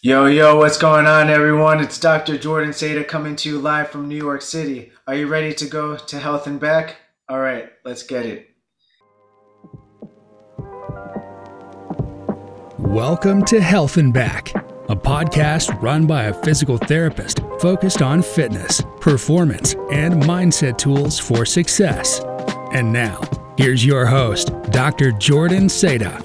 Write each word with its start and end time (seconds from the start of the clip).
Yo, 0.00 0.26
yo, 0.26 0.56
what's 0.56 0.78
going 0.78 1.06
on, 1.06 1.28
everyone? 1.28 1.80
It's 1.80 1.98
Dr. 1.98 2.38
Jordan 2.38 2.70
Seda 2.70 3.04
coming 3.04 3.34
to 3.34 3.48
you 3.48 3.58
live 3.58 3.90
from 3.90 4.06
New 4.06 4.14
York 4.14 4.42
City. 4.42 4.92
Are 5.08 5.16
you 5.16 5.26
ready 5.26 5.52
to 5.54 5.66
go 5.66 5.96
to 5.96 6.18
Health 6.20 6.46
and 6.46 6.60
Back? 6.60 6.98
All 7.28 7.40
right, 7.40 7.68
let's 7.84 8.04
get 8.04 8.24
it. 8.24 8.48
Welcome 12.78 13.44
to 13.46 13.60
Health 13.60 13.96
and 13.96 14.14
Back, 14.14 14.54
a 14.88 14.94
podcast 14.94 15.82
run 15.82 16.06
by 16.06 16.26
a 16.26 16.34
physical 16.44 16.78
therapist 16.78 17.40
focused 17.58 18.00
on 18.00 18.22
fitness, 18.22 18.80
performance, 19.00 19.74
and 19.90 20.22
mindset 20.22 20.78
tools 20.78 21.18
for 21.18 21.44
success. 21.44 22.20
And 22.72 22.92
now, 22.92 23.20
here's 23.56 23.84
your 23.84 24.06
host, 24.06 24.52
Dr. 24.70 25.10
Jordan 25.10 25.64
Seda. 25.64 26.24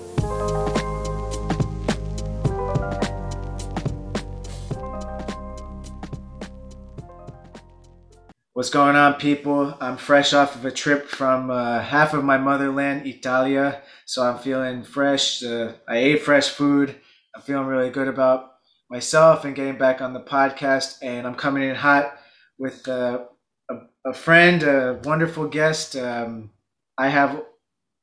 What's 8.64 8.72
going 8.72 8.96
on, 8.96 9.16
people? 9.16 9.76
I'm 9.82 9.98
fresh 9.98 10.32
off 10.32 10.56
of 10.56 10.64
a 10.64 10.72
trip 10.72 11.10
from 11.10 11.52
uh, 11.52 11.82
half 11.82 12.14
of 12.14 12.24
my 12.24 12.38
motherland, 12.38 13.06
Italia. 13.06 13.82
So 14.06 14.24
I'm 14.24 14.38
feeling 14.38 14.84
fresh. 14.84 15.44
Uh, 15.44 15.74
I 15.86 15.98
ate 15.98 16.22
fresh 16.22 16.48
food. 16.48 16.96
I'm 17.36 17.42
feeling 17.42 17.68
really 17.68 17.90
good 17.90 18.08
about 18.08 18.54
myself 18.90 19.44
and 19.44 19.54
getting 19.54 19.78
back 19.78 20.00
on 20.00 20.14
the 20.14 20.22
podcast. 20.22 21.00
And 21.02 21.28
I'm 21.28 21.36
coming 21.36 21.64
in 21.64 21.76
hot 21.76 22.18
with 22.58 22.88
uh, 22.88 23.26
a, 23.70 23.76
a, 24.06 24.14
friend, 24.14 24.64
a 24.64 25.02
wonderful 25.04 25.50
guest. 25.50 25.98
Um, 25.98 26.52
I 26.98 27.10
have 27.10 27.44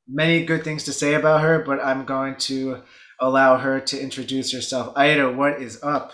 many 0.06 0.44
good 0.44 0.62
things 0.62 0.84
to 0.84 0.92
say 0.92 1.14
about 1.14 1.40
her, 1.40 1.64
but 1.64 1.82
I'm 1.82 2.04
going 2.04 2.36
to 2.50 2.82
allow 3.18 3.56
her 3.56 3.80
to 3.80 3.98
introduce 3.98 4.52
herself. 4.52 4.94
Aida, 4.94 5.32
what 5.32 5.62
is 5.62 5.82
up? 5.82 6.12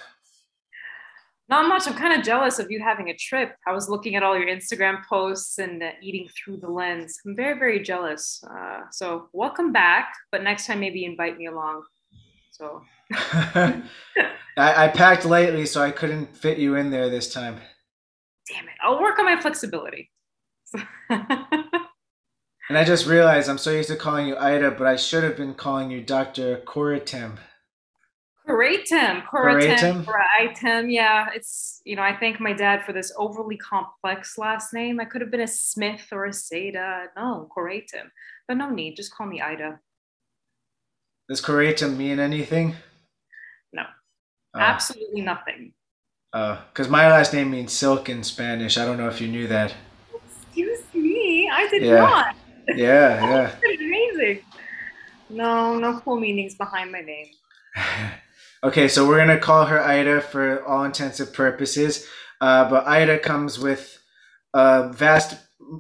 Not 1.49 1.69
much. 1.69 1.87
I'm 1.87 1.95
kind 1.95 2.19
of 2.19 2.27
jealous 2.27 2.59
of 2.59 2.71
you 2.71 2.83
having 2.83 3.09
a 3.09 3.15
trip. 3.15 3.55
I 3.69 3.73
was 3.73 3.89
looking 3.89 4.16
at 4.16 4.25
all 4.25 4.37
your 4.37 4.49
Instagram 4.49 5.05
posts 5.09 5.59
and 5.59 5.80
uh, 5.80 5.91
eating 6.03 6.29
through 6.37 6.57
the 6.57 6.69
lens. 6.69 7.21
I'm 7.25 7.37
very, 7.37 7.57
very 7.57 7.80
jealous. 7.80 8.43
Uh, 8.51 8.80
so 8.91 9.29
welcome 9.33 9.73
back, 9.73 10.13
but 10.33 10.43
next 10.43 10.66
time 10.66 10.80
maybe 10.80 11.05
invite 11.05 11.38
me 11.38 11.47
along. 11.47 11.85
So 12.51 12.83
I, 13.13 13.83
I 14.57 14.88
packed 14.88 15.25
lately, 15.25 15.66
so 15.66 15.83
I 15.83 15.93
couldn't 15.93 16.37
fit 16.37 16.59
you 16.59 16.75
in 16.75 16.91
there 16.91 17.09
this 17.09 17.33
time. 17.33 17.60
Damn 18.49 18.65
it! 18.65 18.75
I'll 18.83 19.01
work 19.01 19.19
on 19.19 19.25
my 19.25 19.41
flexibility. 19.41 20.10
and 21.10 21.47
I 22.71 22.83
just 22.85 23.07
realized 23.07 23.49
I'm 23.49 23.59
so 23.59 23.71
used 23.71 23.91
to 23.91 23.97
calling 23.97 24.27
you 24.27 24.37
Ida, 24.37 24.73
but 24.73 24.87
I 24.87 24.97
should 24.97 25.23
have 25.23 25.37
been 25.37 25.55
calling 25.55 25.91
you 25.91 26.01
Dr. 26.01 26.63
Koratim. 26.65 27.38
Koratim, 28.47 29.27
Koratim, 29.27 30.05
Koratim. 30.05 30.93
Yeah, 30.93 31.29
it's 31.35 31.80
you 31.85 31.97
know 31.97 32.02
I 32.02 32.16
thank 32.16 32.39
my 32.39 32.53
dad 32.53 32.85
for 32.85 32.93
this 32.93 33.13
overly 33.16 33.57
complex 33.57 34.38
last 34.38 34.73
name. 34.73 35.01
I 35.01 35.05
could 35.05 35.21
have 35.21 35.33
been 35.33 35.41
a 35.41 35.49
Smith 35.49 36.07
or 36.13 36.27
a 36.27 36.30
Seda. 36.30 37.07
No, 37.16 37.49
Koratim, 37.57 38.09
but 38.47 38.57
no 38.57 38.71
need. 38.71 38.95
Just 38.97 39.13
call 39.13 39.27
me 39.27 39.41
Ida. 39.41 39.80
Does 41.29 41.43
Koratim 41.43 41.97
mean 41.97 42.21
anything? 42.21 42.77
No, 43.73 43.83
oh. 44.55 44.60
absolutely 44.60 45.23
nothing. 45.23 45.73
Uh, 46.33 46.60
because 46.69 46.88
my 46.88 47.10
last 47.10 47.33
name 47.33 47.51
means 47.51 47.73
silk 47.73 48.09
in 48.09 48.23
Spanish. 48.23 48.79
I 48.79 48.85
don't 48.85 48.97
know 48.97 49.09
if 49.09 49.21
you 49.21 49.27
knew 49.27 49.49
that. 49.49 49.75
Excuse 50.15 50.83
me, 50.95 51.51
I 51.53 51.66
did 51.69 51.83
yeah. 51.83 51.97
not. 51.97 52.37
Yeah, 52.75 53.25
yeah. 53.25 53.57
amazing. 53.79 54.43
No, 55.31 55.79
no 55.79 56.01
cool 56.01 56.19
meanings 56.19 56.57
behind 56.57 56.91
my 56.91 57.01
name. 57.01 57.29
Okay, 58.67 58.89
so 58.89 59.07
we're 59.07 59.19
gonna 59.19 59.39
call 59.39 59.67
her 59.67 59.81
Ida 59.81 60.21
for 60.21 60.65
all 60.65 60.83
intensive 60.83 61.33
purposes. 61.33 62.05
Uh, 62.41 62.69
but 62.69 62.85
Ida 62.85 63.21
comes 63.21 63.61
with 63.61 63.97
a 64.55 64.93
vast 64.93 65.39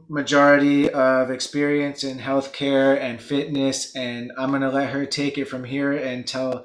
majority 0.08 0.88
of 0.90 1.32
experience 1.32 2.04
in 2.04 2.16
healthcare 2.16 2.96
and 2.96 3.20
fitness, 3.20 3.96
and 3.96 4.30
I'm 4.38 4.52
gonna 4.52 4.70
let 4.70 4.90
her 4.90 5.04
take 5.04 5.36
it 5.36 5.46
from 5.46 5.64
here 5.64 5.94
and 5.94 6.28
tell 6.28 6.64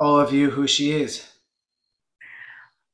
all 0.00 0.18
of 0.18 0.32
you 0.32 0.50
who 0.50 0.66
she 0.66 0.90
is. 0.90 1.24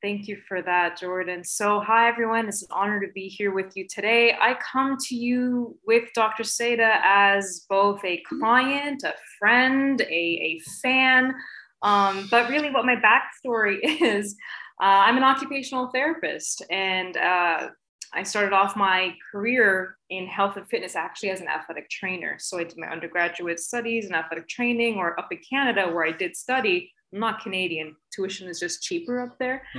Thank 0.03 0.29
you 0.29 0.37
for 0.47 0.61
that, 0.61 1.01
Jordan. 1.01 1.45
So, 1.45 1.81
hi 1.81 2.09
everyone. 2.09 2.47
It's 2.47 2.61
an 2.61 2.69
honor 2.71 3.01
to 3.01 3.11
be 3.15 3.29
here 3.29 3.55
with 3.55 3.75
you 3.75 3.87
today. 3.89 4.37
I 4.39 4.55
come 4.71 4.99
to 5.09 5.15
you 5.15 5.79
with 5.87 6.11
Dr. 6.15 6.43
Seda 6.43 7.01
as 7.03 7.65
both 7.71 8.05
a 8.05 8.23
client, 8.29 9.03
a 9.03 9.15
friend, 9.41 9.99
a, 10.03 10.05
a 10.05 10.61
fan 10.83 11.35
um, 11.83 12.29
but 12.31 12.49
really, 12.49 12.71
what 12.71 12.85
my 12.85 12.97
backstory 12.97 13.79
is 13.83 14.37
uh, 14.81 14.85
I'm 15.07 15.17
an 15.17 15.23
occupational 15.23 15.89
therapist, 15.89 16.63
and 16.71 17.17
uh, 17.17 17.69
I 18.13 18.23
started 18.23 18.53
off 18.53 18.77
my 18.77 19.15
career 19.33 19.97
in 20.11 20.27
health 20.27 20.57
and 20.57 20.69
fitness 20.69 20.97
actually 20.97 21.31
as 21.31 21.41
an 21.41 21.49
athletic 21.49 21.89
trainer. 21.91 22.37
So 22.39 22.59
I 22.59 22.65
did 22.65 22.79
my 22.79 22.89
undergraduate 22.89 23.61
studies 23.61 24.07
in 24.07 24.15
athletic 24.15 24.49
training, 24.49 24.97
or 24.97 25.19
up 25.19 25.29
in 25.31 25.39
Canada, 25.49 25.89
where 25.93 26.05
I 26.05 26.13
did 26.13 26.37
study. 26.37 26.93
I'm 27.13 27.21
not 27.21 27.41
Canadian. 27.41 27.95
Tuition 28.15 28.49
is 28.49 28.59
just 28.59 28.83
cheaper 28.83 29.21
up 29.21 29.39
there. 29.39 29.63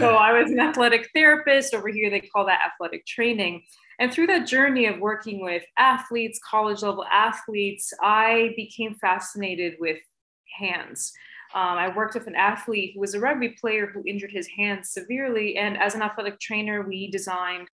so 0.00 0.16
I 0.16 0.32
was 0.32 0.50
an 0.50 0.58
athletic 0.58 1.10
therapist. 1.14 1.74
Over 1.74 1.88
here, 1.88 2.10
they 2.10 2.20
call 2.20 2.46
that 2.46 2.60
athletic 2.66 3.06
training. 3.06 3.62
And 3.98 4.12
through 4.12 4.26
that 4.28 4.46
journey 4.46 4.86
of 4.86 4.98
working 4.98 5.42
with 5.42 5.62
athletes, 5.78 6.40
college 6.48 6.82
level 6.82 7.04
athletes, 7.04 7.92
I 8.02 8.52
became 8.56 8.94
fascinated 8.94 9.74
with 9.78 9.98
hands. 10.58 11.12
Um, 11.54 11.76
I 11.76 11.94
worked 11.94 12.14
with 12.14 12.26
an 12.26 12.34
athlete 12.34 12.92
who 12.94 13.00
was 13.00 13.14
a 13.14 13.20
rugby 13.20 13.50
player 13.50 13.86
who 13.86 14.02
injured 14.06 14.32
his 14.32 14.48
hands 14.48 14.90
severely. 14.90 15.56
And 15.56 15.76
as 15.76 15.94
an 15.94 16.02
athletic 16.02 16.40
trainer, 16.40 16.82
we 16.82 17.10
designed 17.10 17.68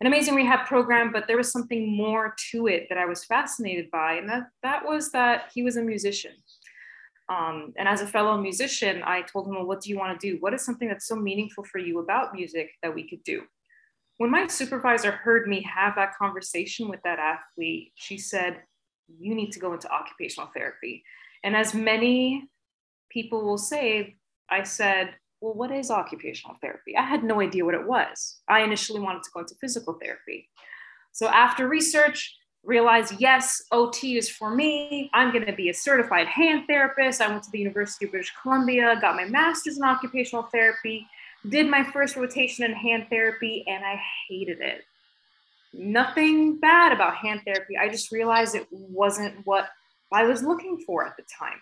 an 0.00 0.06
amazing 0.06 0.34
rehab 0.34 0.66
program, 0.66 1.12
but 1.12 1.26
there 1.26 1.36
was 1.36 1.50
something 1.50 1.94
more 1.94 2.34
to 2.50 2.66
it 2.66 2.86
that 2.88 2.98
I 2.98 3.04
was 3.04 3.24
fascinated 3.24 3.90
by. 3.90 4.14
And 4.14 4.28
that, 4.28 4.44
that 4.62 4.86
was 4.86 5.10
that 5.12 5.50
he 5.52 5.62
was 5.62 5.76
a 5.76 5.82
musician. 5.82 6.32
Um, 7.28 7.74
and 7.76 7.86
as 7.86 8.00
a 8.00 8.06
fellow 8.06 8.40
musician, 8.40 9.02
I 9.04 9.22
told 9.22 9.48
him, 9.48 9.56
Well, 9.56 9.66
what 9.66 9.82
do 9.82 9.90
you 9.90 9.98
want 9.98 10.18
to 10.18 10.30
do? 10.30 10.38
What 10.40 10.54
is 10.54 10.64
something 10.64 10.88
that's 10.88 11.06
so 11.06 11.16
meaningful 11.16 11.64
for 11.64 11.78
you 11.78 11.98
about 11.98 12.34
music 12.34 12.70
that 12.82 12.94
we 12.94 13.06
could 13.06 13.22
do? 13.22 13.42
When 14.16 14.30
my 14.30 14.46
supervisor 14.46 15.12
heard 15.12 15.46
me 15.46 15.62
have 15.62 15.94
that 15.96 16.16
conversation 16.16 16.88
with 16.88 17.00
that 17.04 17.18
athlete, 17.18 17.92
she 17.96 18.16
said, 18.16 18.62
You 19.18 19.34
need 19.34 19.52
to 19.52 19.60
go 19.60 19.74
into 19.74 19.92
occupational 19.92 20.48
therapy. 20.54 21.04
And 21.44 21.54
as 21.54 21.74
many 21.74 22.48
people 23.10 23.44
will 23.44 23.58
say, 23.58 24.16
I 24.50 24.62
said, 24.62 25.14
well, 25.40 25.54
what 25.54 25.70
is 25.70 25.90
occupational 25.90 26.56
therapy? 26.60 26.96
I 26.96 27.02
had 27.02 27.22
no 27.22 27.40
idea 27.40 27.64
what 27.64 27.74
it 27.74 27.86
was. 27.86 28.40
I 28.48 28.60
initially 28.60 29.00
wanted 29.00 29.22
to 29.24 29.30
go 29.32 29.40
into 29.40 29.54
physical 29.60 29.94
therapy. 29.94 30.48
So 31.12 31.28
after 31.28 31.68
research, 31.68 32.36
realized 32.64 33.14
yes, 33.18 33.62
OT 33.70 34.18
is 34.18 34.28
for 34.28 34.54
me. 34.54 35.10
I'm 35.14 35.32
going 35.32 35.46
to 35.46 35.52
be 35.52 35.70
a 35.70 35.74
certified 35.74 36.26
hand 36.26 36.64
therapist. 36.66 37.20
I 37.20 37.28
went 37.28 37.42
to 37.44 37.50
the 37.50 37.58
University 37.58 38.04
of 38.04 38.10
British 38.10 38.32
Columbia, 38.42 38.98
got 39.00 39.16
my 39.16 39.24
master's 39.24 39.78
in 39.78 39.84
occupational 39.84 40.44
therapy, 40.44 41.06
did 41.48 41.68
my 41.68 41.84
first 41.84 42.16
rotation 42.16 42.64
in 42.64 42.72
hand 42.72 43.06
therapy, 43.10 43.64
and 43.68 43.84
I 43.84 44.00
hated 44.28 44.60
it. 44.60 44.84
Nothing 45.72 46.58
bad 46.58 46.92
about 46.92 47.16
hand 47.16 47.42
therapy. 47.44 47.76
I 47.76 47.88
just 47.88 48.10
realized 48.10 48.54
it 48.54 48.66
wasn't 48.70 49.46
what 49.46 49.68
I 50.12 50.24
was 50.24 50.42
looking 50.42 50.82
for 50.86 51.06
at 51.06 51.16
the 51.16 51.24
time 51.38 51.60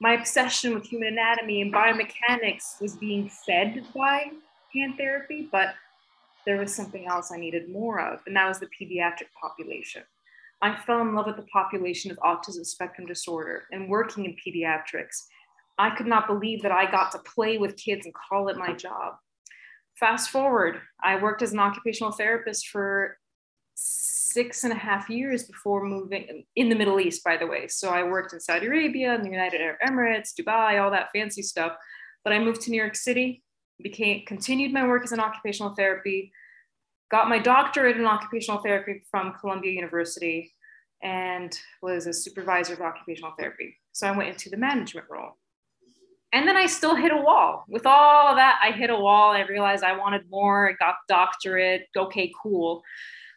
my 0.00 0.14
obsession 0.14 0.74
with 0.74 0.86
human 0.86 1.08
anatomy 1.08 1.60
and 1.60 1.72
biomechanics 1.72 2.80
was 2.80 2.96
being 2.96 3.28
fed 3.28 3.84
by 3.94 4.30
hand 4.72 4.94
therapy, 4.96 5.48
but 5.50 5.74
there 6.46 6.58
was 6.58 6.74
something 6.74 7.06
else 7.06 7.32
I 7.32 7.36
needed 7.36 7.68
more 7.68 8.00
of, 8.00 8.20
and 8.26 8.36
that 8.36 8.48
was 8.48 8.60
the 8.60 8.66
pediatric 8.68 9.32
population. 9.40 10.02
I 10.62 10.76
fell 10.76 11.00
in 11.00 11.14
love 11.14 11.26
with 11.26 11.36
the 11.36 11.42
population 11.42 12.10
of 12.10 12.18
autism 12.18 12.64
spectrum 12.64 13.06
disorder 13.06 13.64
and 13.70 13.88
working 13.88 14.24
in 14.24 14.36
pediatrics. 14.36 15.26
I 15.78 15.90
could 15.94 16.06
not 16.06 16.26
believe 16.26 16.62
that 16.62 16.72
I 16.72 16.90
got 16.90 17.12
to 17.12 17.18
play 17.18 17.58
with 17.58 17.76
kids 17.76 18.06
and 18.06 18.14
call 18.14 18.48
it 18.48 18.56
my 18.56 18.72
job. 18.72 19.14
Fast 19.94 20.30
forward, 20.30 20.80
I 21.02 21.20
worked 21.20 21.42
as 21.42 21.52
an 21.52 21.60
occupational 21.60 22.12
therapist 22.12 22.68
for 22.68 23.18
six 24.38 24.62
and 24.62 24.72
a 24.72 24.76
half 24.76 25.10
years 25.10 25.42
before 25.42 25.84
moving 25.84 26.44
in 26.54 26.68
the 26.68 26.76
Middle 26.76 27.00
East, 27.00 27.24
by 27.24 27.36
the 27.36 27.48
way. 27.52 27.66
So 27.66 27.88
I 27.88 28.04
worked 28.04 28.32
in 28.32 28.38
Saudi 28.38 28.68
Arabia, 28.68 29.16
in 29.16 29.22
the 29.22 29.30
United 29.30 29.60
Arab 29.60 29.78
Emirates, 29.84 30.30
Dubai, 30.38 30.80
all 30.80 30.92
that 30.92 31.08
fancy 31.12 31.42
stuff. 31.42 31.72
But 32.22 32.32
I 32.32 32.38
moved 32.38 32.60
to 32.62 32.70
New 32.70 32.76
York 32.76 32.94
City, 32.94 33.42
became 33.82 34.24
continued 34.26 34.72
my 34.72 34.86
work 34.86 35.02
as 35.02 35.10
an 35.10 35.18
occupational 35.18 35.74
therapy, 35.74 36.30
got 37.10 37.28
my 37.28 37.40
doctorate 37.40 37.96
in 37.96 38.06
occupational 38.06 38.60
therapy 38.62 39.02
from 39.10 39.34
Columbia 39.40 39.72
University, 39.72 40.54
and 41.02 41.58
was 41.82 42.06
a 42.06 42.12
supervisor 42.12 42.74
of 42.74 42.80
occupational 42.80 43.32
therapy. 43.36 43.76
So 43.90 44.06
I 44.06 44.16
went 44.16 44.30
into 44.30 44.50
the 44.50 44.56
management 44.56 45.08
role. 45.10 45.32
And 46.32 46.46
then 46.46 46.56
I 46.56 46.66
still 46.66 46.94
hit 46.94 47.10
a 47.10 47.16
wall. 47.28 47.64
With 47.68 47.86
all 47.86 48.36
that, 48.36 48.60
I 48.62 48.70
hit 48.70 48.90
a 48.90 49.00
wall. 49.06 49.32
I 49.32 49.40
realized 49.40 49.82
I 49.82 49.96
wanted 49.96 50.30
more. 50.30 50.70
I 50.70 50.74
got 50.74 50.94
doctorate. 51.08 51.86
Okay, 51.96 52.30
cool. 52.40 52.84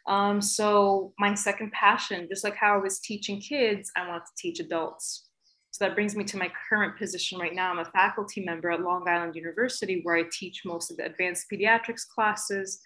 Um, 0.06 0.40
so 0.40 1.12
my 1.18 1.34
second 1.34 1.72
passion, 1.72 2.26
just 2.28 2.44
like 2.44 2.56
how 2.56 2.74
I 2.74 2.78
was 2.78 2.98
teaching 2.98 3.40
kids, 3.40 3.90
I 3.96 4.08
want 4.08 4.24
to 4.26 4.32
teach 4.36 4.60
adults. 4.60 5.28
So 5.70 5.84
that 5.84 5.94
brings 5.94 6.14
me 6.14 6.24
to 6.24 6.36
my 6.36 6.50
current 6.68 6.98
position 6.98 7.38
right 7.38 7.54
now. 7.54 7.70
I'm 7.70 7.78
a 7.78 7.84
faculty 7.86 8.44
member 8.44 8.70
at 8.70 8.82
Long 8.82 9.08
Island 9.08 9.34
University, 9.34 10.00
where 10.02 10.16
I 10.16 10.24
teach 10.30 10.62
most 10.66 10.90
of 10.90 10.98
the 10.98 11.06
advanced 11.06 11.46
pediatrics 11.50 12.06
classes 12.06 12.80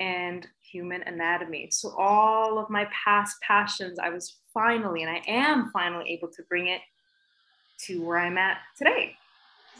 and 0.00 0.46
human 0.60 1.02
anatomy. 1.02 1.68
So 1.70 1.94
all 1.96 2.58
of 2.58 2.68
my 2.68 2.86
past 2.92 3.36
passions, 3.40 3.98
I 3.98 4.10
was 4.10 4.36
finally, 4.52 5.02
and 5.02 5.10
I 5.10 5.22
am 5.26 5.70
finally 5.72 6.10
able 6.10 6.28
to 6.28 6.42
bring 6.48 6.68
it 6.68 6.82
to 7.86 8.02
where 8.02 8.18
I'm 8.18 8.36
at 8.36 8.58
today. 8.76 9.16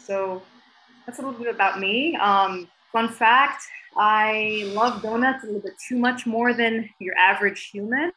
So 0.01 0.41
that's 1.05 1.19
a 1.19 1.21
little 1.21 1.37
bit 1.37 1.53
about 1.53 1.79
me. 1.79 2.15
Um, 2.15 2.67
fun 2.91 3.09
fact 3.09 3.63
I 3.97 4.63
love 4.73 5.01
donuts 5.01 5.43
a 5.43 5.47
little 5.47 5.61
bit 5.61 5.73
too 5.87 5.97
much 5.97 6.25
more 6.25 6.53
than 6.53 6.89
your 6.99 7.15
average 7.17 7.69
human. 7.69 8.11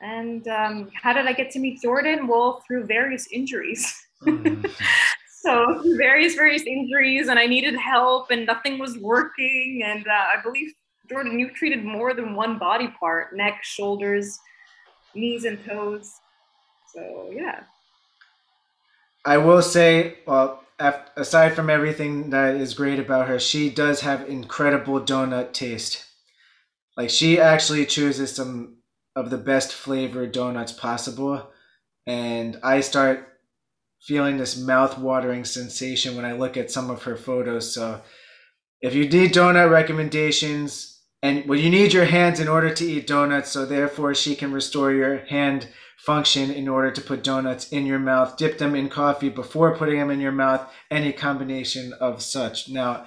And 0.00 0.46
um, 0.48 0.90
how 1.00 1.12
did 1.12 1.26
I 1.26 1.32
get 1.32 1.50
to 1.52 1.58
meet 1.58 1.80
Jordan? 1.80 2.26
Well, 2.26 2.62
through 2.66 2.86
various 2.86 3.28
injuries. 3.28 4.06
Mm. 4.22 4.70
so 5.42 5.82
various 5.96 6.34
various 6.34 6.62
injuries, 6.62 7.28
and 7.28 7.38
I 7.38 7.46
needed 7.46 7.76
help, 7.76 8.30
and 8.30 8.44
nothing 8.44 8.78
was 8.78 8.98
working. 8.98 9.82
And 9.84 10.06
uh, 10.06 10.10
I 10.10 10.42
believe 10.42 10.72
Jordan, 11.08 11.38
you've 11.38 11.54
treated 11.54 11.84
more 11.84 12.14
than 12.14 12.34
one 12.34 12.58
body 12.58 12.88
part: 12.98 13.36
neck, 13.36 13.62
shoulders, 13.62 14.38
knees, 15.14 15.44
and 15.44 15.64
toes. 15.64 16.12
So 16.92 17.30
yeah. 17.32 17.60
I 19.24 19.38
will 19.38 19.62
say, 19.62 20.18
well, 20.26 20.64
aside 21.16 21.54
from 21.54 21.70
everything 21.70 22.30
that 22.30 22.56
is 22.56 22.74
great 22.74 22.98
about 22.98 23.28
her, 23.28 23.38
she 23.38 23.70
does 23.70 24.00
have 24.00 24.28
incredible 24.28 25.00
donut 25.00 25.52
taste. 25.52 26.04
Like 26.96 27.10
she 27.10 27.38
actually 27.38 27.86
chooses 27.86 28.34
some 28.34 28.78
of 29.14 29.30
the 29.30 29.38
best 29.38 29.72
flavored 29.72 30.32
donuts 30.32 30.72
possible, 30.72 31.50
and 32.06 32.58
I 32.62 32.80
start 32.80 33.28
feeling 34.00 34.36
this 34.36 34.58
mouth-watering 34.58 35.44
sensation 35.44 36.16
when 36.16 36.24
I 36.24 36.32
look 36.32 36.56
at 36.56 36.70
some 36.70 36.90
of 36.90 37.04
her 37.04 37.16
photos. 37.16 37.72
So, 37.72 38.02
if 38.80 38.94
you 38.94 39.08
need 39.08 39.32
donut 39.32 39.70
recommendations, 39.70 41.00
and 41.22 41.48
well, 41.48 41.58
you 41.58 41.70
need 41.70 41.92
your 41.92 42.06
hands 42.06 42.40
in 42.40 42.48
order 42.48 42.74
to 42.74 42.84
eat 42.84 43.06
donuts, 43.06 43.50
so 43.50 43.64
therefore 43.64 44.14
she 44.14 44.34
can 44.34 44.52
restore 44.52 44.92
your 44.92 45.18
hand 45.18 45.68
function 46.04 46.50
in 46.50 46.66
order 46.66 46.90
to 46.90 47.00
put 47.00 47.22
donuts 47.22 47.68
in 47.68 47.86
your 47.86 47.98
mouth. 47.98 48.36
Dip 48.36 48.58
them 48.58 48.74
in 48.74 48.88
coffee 48.88 49.28
before 49.28 49.76
putting 49.76 49.98
them 49.98 50.10
in 50.10 50.20
your 50.20 50.32
mouth, 50.32 50.68
any 50.90 51.12
combination 51.12 51.92
of 52.00 52.22
such. 52.22 52.68
Now, 52.68 53.06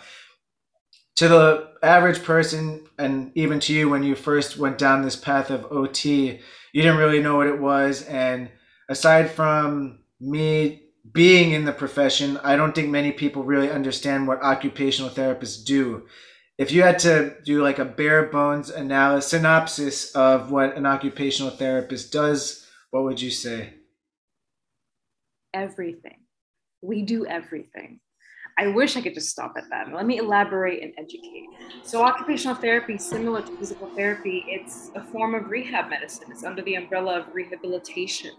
to 1.18 1.28
the 1.28 1.70
average 1.84 2.24
person, 2.24 2.88
and 2.98 3.32
even 3.36 3.60
to 3.62 3.74
you 3.74 3.90
when 3.90 4.04
you 4.04 4.16
first 4.16 4.58
went 4.58 4.78
down 4.78 5.02
this 5.02 5.16
path 5.16 5.50
of 5.50 5.72
OT, 5.72 6.40
you 6.74 6.82
didn't 6.82 6.98
really 6.98 7.22
know 7.22 7.36
what 7.36 7.48
it 7.48 7.60
was. 7.60 8.04
And 8.04 8.50
aside 8.90 9.32
from 9.32 10.00
me 10.20 10.84
being 11.14 11.52
in 11.52 11.66
the 11.66 11.72
profession, 11.72 12.38
I 12.44 12.56
don't 12.56 12.74
think 12.74 12.90
many 12.90 13.12
people 13.12 13.44
really 13.44 13.70
understand 13.70 14.28
what 14.28 14.42
occupational 14.42 15.12
therapists 15.12 15.64
do. 15.66 16.08
If 16.58 16.72
you 16.72 16.84
had 16.84 17.00
to 17.00 17.36
do 17.44 17.62
like 17.62 17.80
a 17.80 17.86
bare 17.86 18.28
bones 18.28 18.70
analysis, 18.70 19.32
synopsis 19.32 20.16
of 20.16 20.52
what 20.52 20.78
an 20.78 20.86
occupational 20.86 21.52
therapist 21.52 22.14
does, 22.14 22.65
what 22.96 23.04
would 23.04 23.22
you 23.22 23.30
say? 23.30 23.74
Everything. 25.54 26.20
We 26.82 27.02
do 27.02 27.26
everything. 27.26 28.00
I 28.58 28.68
wish 28.68 28.96
I 28.96 29.02
could 29.02 29.14
just 29.14 29.30
stop 29.30 29.56
at 29.58 29.66
that. 29.70 29.94
Let 29.94 30.06
me 30.06 30.18
elaborate 30.18 30.82
and 30.82 30.94
educate. 30.98 31.44
So, 31.84 32.02
occupational 32.02 32.56
therapy, 32.56 32.98
similar 32.98 33.42
to 33.42 33.58
physical 33.58 33.94
therapy, 33.98 34.46
it's 34.48 34.92
a 34.96 35.04
form 35.04 35.36
of 35.36 35.50
rehab 35.50 35.90
medicine. 35.90 36.28
It's 36.32 36.46
under 36.46 36.62
the 36.62 36.76
umbrella 36.76 37.20
of 37.20 37.26
rehabilitation. 37.34 38.32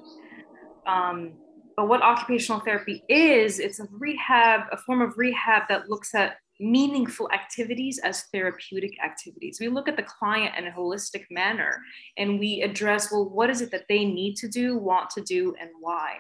Um, 0.86 1.34
but 1.76 1.88
what 1.88 2.00
occupational 2.00 2.60
therapy 2.60 3.02
is, 3.10 3.58
it's 3.58 3.78
a 3.78 3.86
rehab, 3.90 4.60
a 4.72 4.78
form 4.78 5.02
of 5.02 5.18
rehab 5.18 5.64
that 5.68 5.90
looks 5.90 6.14
at 6.14 6.38
meaningful 6.60 7.30
activities 7.32 7.98
as 8.02 8.24
therapeutic 8.32 8.92
activities. 9.04 9.58
We 9.60 9.68
look 9.68 9.88
at 9.88 9.96
the 9.96 10.02
client 10.02 10.54
in 10.56 10.66
a 10.66 10.70
holistic 10.70 11.24
manner 11.30 11.80
and 12.16 12.38
we 12.38 12.62
address, 12.62 13.12
well, 13.12 13.28
what 13.28 13.50
is 13.50 13.60
it 13.60 13.70
that 13.72 13.86
they 13.88 14.04
need 14.04 14.36
to 14.36 14.48
do, 14.48 14.78
want 14.78 15.10
to 15.10 15.20
do, 15.20 15.54
and 15.60 15.70
why? 15.80 16.16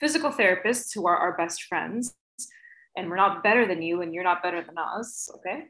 Physical 0.00 0.30
therapists, 0.30 0.94
who 0.94 1.06
are 1.06 1.16
our 1.16 1.36
best 1.36 1.64
friends, 1.64 2.14
and 2.96 3.08
we're 3.08 3.16
not 3.16 3.42
better 3.42 3.66
than 3.66 3.82
you, 3.82 4.02
and 4.02 4.14
you're 4.14 4.24
not 4.24 4.42
better 4.42 4.62
than 4.62 4.76
us, 4.78 5.28
okay? 5.36 5.64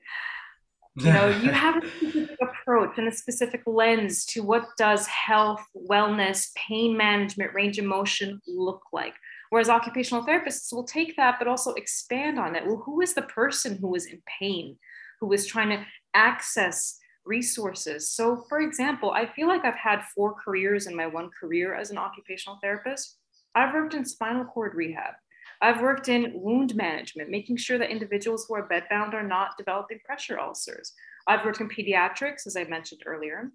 You 0.96 1.12
know, 1.12 1.28
you 1.28 1.50
have 1.52 1.82
a 1.82 1.88
specific 1.88 2.38
approach 2.40 2.98
and 2.98 3.08
a 3.08 3.12
specific 3.12 3.62
lens 3.66 4.24
to 4.26 4.42
what 4.42 4.68
does 4.76 5.06
health, 5.06 5.64
wellness, 5.90 6.54
pain 6.54 6.96
management, 6.96 7.54
range 7.54 7.78
of 7.78 7.84
motion 7.84 8.40
look 8.46 8.82
like. 8.92 9.14
Whereas 9.54 9.68
occupational 9.68 10.26
therapists 10.26 10.72
will 10.72 10.82
take 10.82 11.14
that, 11.14 11.36
but 11.38 11.46
also 11.46 11.74
expand 11.74 12.40
on 12.40 12.56
it. 12.56 12.66
Well, 12.66 12.82
who 12.84 13.00
is 13.02 13.14
the 13.14 13.22
person 13.22 13.78
who 13.80 13.94
is 13.94 14.06
in 14.06 14.20
pain, 14.40 14.76
who 15.20 15.32
is 15.32 15.46
trying 15.46 15.68
to 15.68 15.86
access 16.12 16.98
resources? 17.24 18.10
So, 18.10 18.44
for 18.48 18.62
example, 18.62 19.12
I 19.12 19.26
feel 19.26 19.46
like 19.46 19.64
I've 19.64 19.76
had 19.76 20.02
four 20.12 20.34
careers 20.34 20.88
in 20.88 20.96
my 20.96 21.06
one 21.06 21.30
career 21.38 21.72
as 21.72 21.92
an 21.92 21.98
occupational 21.98 22.58
therapist. 22.60 23.16
I've 23.54 23.72
worked 23.72 23.94
in 23.94 24.04
spinal 24.04 24.44
cord 24.44 24.74
rehab. 24.74 25.14
I've 25.62 25.80
worked 25.80 26.08
in 26.08 26.32
wound 26.34 26.74
management, 26.74 27.30
making 27.30 27.58
sure 27.58 27.78
that 27.78 27.92
individuals 27.92 28.46
who 28.48 28.56
are 28.56 28.68
bedbound 28.68 29.14
are 29.14 29.22
not 29.22 29.56
developing 29.56 30.00
pressure 30.04 30.40
ulcers. 30.40 30.94
I've 31.28 31.44
worked 31.44 31.60
in 31.60 31.68
pediatrics, 31.68 32.48
as 32.48 32.56
I 32.56 32.64
mentioned 32.64 33.02
earlier 33.06 33.52